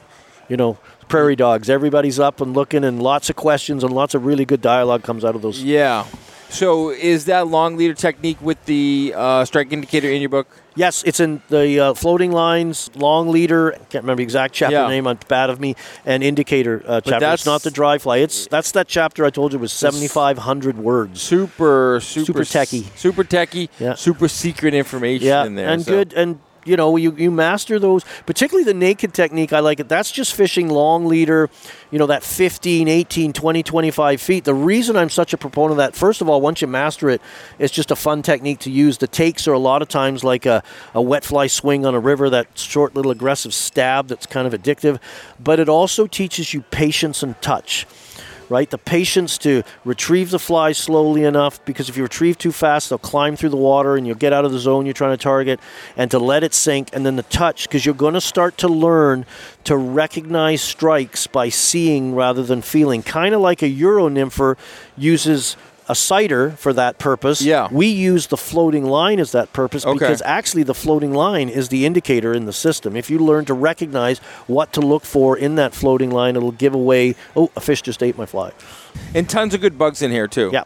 [0.49, 1.69] you know, prairie dogs.
[1.69, 5.25] Everybody's up and looking, and lots of questions and lots of really good dialogue comes
[5.25, 5.63] out of those.
[5.63, 6.05] Yeah.
[6.51, 10.47] So is that long leader technique with the uh, strike indicator in your book?
[10.77, 13.73] Yes, it's in the uh, floating lines, long leader.
[13.91, 14.89] Can't remember the exact chapter Yeah.
[14.89, 15.05] name.
[15.29, 15.75] Bad of me.
[16.05, 17.11] And indicator uh, chapter.
[17.21, 18.19] that's- It's not the dry fly.
[18.19, 21.21] It's that's that chapter I told you was seventy five hundred words.
[21.23, 22.85] Super, super, Super techie.
[22.97, 23.95] super techie, Yeah.
[23.95, 25.69] super secret information yeah, in there.
[25.69, 28.05] and so- good and you know you, you master those.
[28.27, 29.89] Particularly the naked technique i like it.
[29.89, 31.51] That's just fishing long leader
[31.91, 34.45] you know that 15 18 20 25 feet.
[34.45, 37.21] The reason i'm such a proponent of that first of all once you master it
[37.59, 38.99] it's just a fun technique to use.
[38.99, 40.63] The takes are a lot of times like a,
[40.95, 44.61] a wet fly swing on a river that short little aggressive stab that's kind of
[44.61, 45.01] addictive.
[45.43, 47.87] But it also teaches you patience and touch
[48.49, 48.69] right?
[48.69, 52.99] The patience to retrieve the fly slowly enough because if you retrieve too fast, they'll
[52.99, 55.61] climb through the water and you'll get out of the zone you're trying to target,
[55.97, 58.69] and to let it sink, and then the touch because you're going to start to
[58.69, 59.27] learn
[59.65, 64.57] to recognize strikes by seeing rather than feeling, kind of like a Euro nympher
[64.97, 65.57] uses
[65.89, 67.43] a sighter for that purpose.
[67.43, 67.69] Yeah.
[67.71, 69.99] We use the floating line as that purpose Okay.
[69.99, 72.97] because actually the floating line is the indicator in the system.
[72.97, 76.75] If you learn to recognize what to look for in that floating line, it'll give
[76.75, 78.53] away, oh, a fish just ate my fly.
[79.15, 80.51] And tons of good bugs in here too.
[80.53, 80.65] Yeah.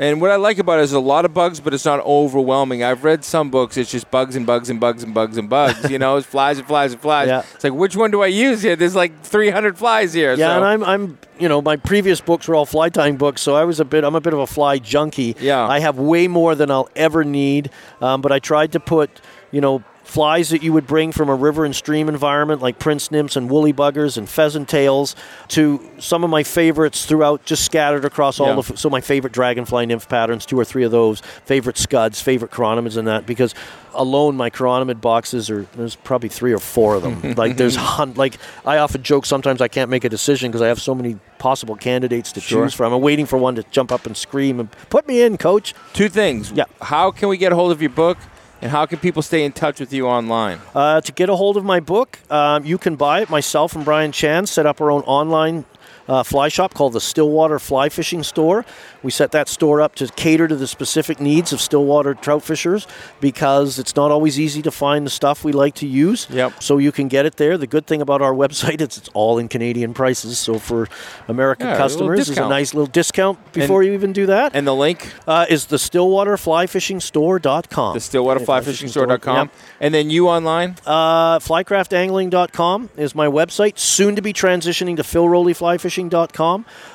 [0.00, 2.82] And what I like about it is a lot of bugs, but it's not overwhelming.
[2.82, 5.90] I've read some books; it's just bugs and bugs and bugs and bugs and bugs.
[5.90, 7.28] You know, it's flies and flies and flies.
[7.28, 7.42] Yeah.
[7.54, 8.76] It's like which one do I use here?
[8.76, 10.32] There's like 300 flies here.
[10.32, 10.56] Yeah, so.
[10.56, 13.64] and I'm, I'm, you know, my previous books were all fly tying books, so I
[13.64, 15.36] was a bit, I'm a bit of a fly junkie.
[15.38, 15.68] Yeah.
[15.68, 17.68] I have way more than I'll ever need,
[18.00, 19.20] um, but I tried to put,
[19.50, 23.10] you know, flies that you would bring from a river and stream environment like prince
[23.12, 25.14] nymphs and woolly buggers and pheasant tails
[25.46, 28.54] to some of my favorites throughout just scattered across all Yeah.
[28.54, 32.20] the f- so my favorite dragonfly nymph patterns two or three of those favorite scuds
[32.20, 33.54] favorite chironomids and that because
[33.94, 38.14] alone my chironomid boxes are there's probably three or four of them like there's hun-
[38.14, 38.36] like
[38.66, 41.76] i often joke sometimes i can't make a decision because i have so many possible
[41.76, 42.64] candidates to Sure.
[42.64, 45.36] choose from i'm waiting for one to jump up and scream and put me in
[45.38, 46.50] coach Two things.
[46.52, 46.64] Yeah.
[46.80, 48.16] How can we get a hold of your book,
[48.62, 50.58] and how can people stay in touch with you online?
[50.74, 53.30] Uh, to get a hold of my book, um, you can buy it.
[53.30, 55.64] Myself and Brian Chan set up our own online
[56.10, 58.66] uh, fly shop called the Stillwater Fly Fishing Store.
[59.02, 62.86] We set that store up to cater to the specific needs of Stillwater trout fishers
[63.20, 66.26] because it's not always easy to find the stuff we like to use.
[66.28, 66.62] Yep.
[66.62, 67.56] So you can get it there.
[67.56, 70.38] The good thing about our website is it's all in Canadian prices.
[70.38, 70.88] So for
[71.28, 74.54] American Yeah, customers, it's a nice little discount before you even do that.
[74.54, 77.94] And the link, uh, is the StillwaterFlyFishingStore.com.
[77.94, 79.50] the StillwaterFlyFishingStore.com,
[79.80, 80.76] and then you online.
[80.84, 83.78] Uh, flycraftangling.com is my website.
[83.78, 85.02] Soon to be transitioning to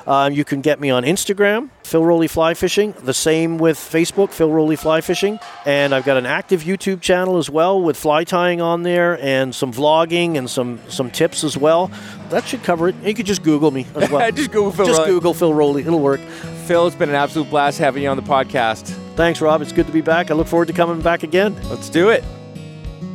[0.06, 2.92] Um, you can get me on Instagram, Phil Rowley Fly Fishing.
[3.02, 5.38] The same with Facebook, Phil Rowley Fly Fishing.
[5.64, 9.54] And I've got an active YouTube channel as well with fly tying on there and
[9.54, 11.90] some vlogging and some some tips as well.
[12.30, 12.94] That should cover it.
[13.02, 14.30] You could just Google me as well.
[14.36, 15.10] Just Google Phil Just Rowley.
[15.12, 15.82] Google Phil Rowley.
[15.82, 16.20] It'll work.
[16.66, 18.88] Phil, it's been an absolute blast having you on the podcast.
[19.14, 19.62] Thanks, Rob.
[19.62, 20.30] It's good to be back.
[20.30, 21.54] I look forward to coming back again.
[21.68, 22.24] Let's do it.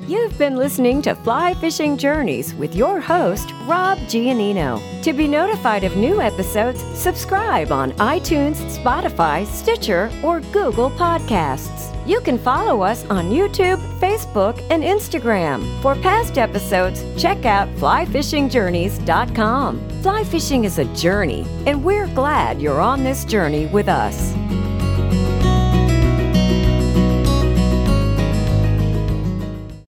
[0.08, 4.82] You've been listening to Fly Fishing Journeys with your host, Rob Giannino.
[5.04, 11.95] To be notified of new episodes, subscribe on iTunes, Spotify, Stitcher, or Google Podcasts.
[12.08, 15.64] You can follow us on YouTube, Facebook, and Instagram.
[15.84, 19.89] For past episodes, check out flyfishingjourneys.com.
[20.02, 24.34] Fly fishing is a journey, and we're glad you're on this journey with us.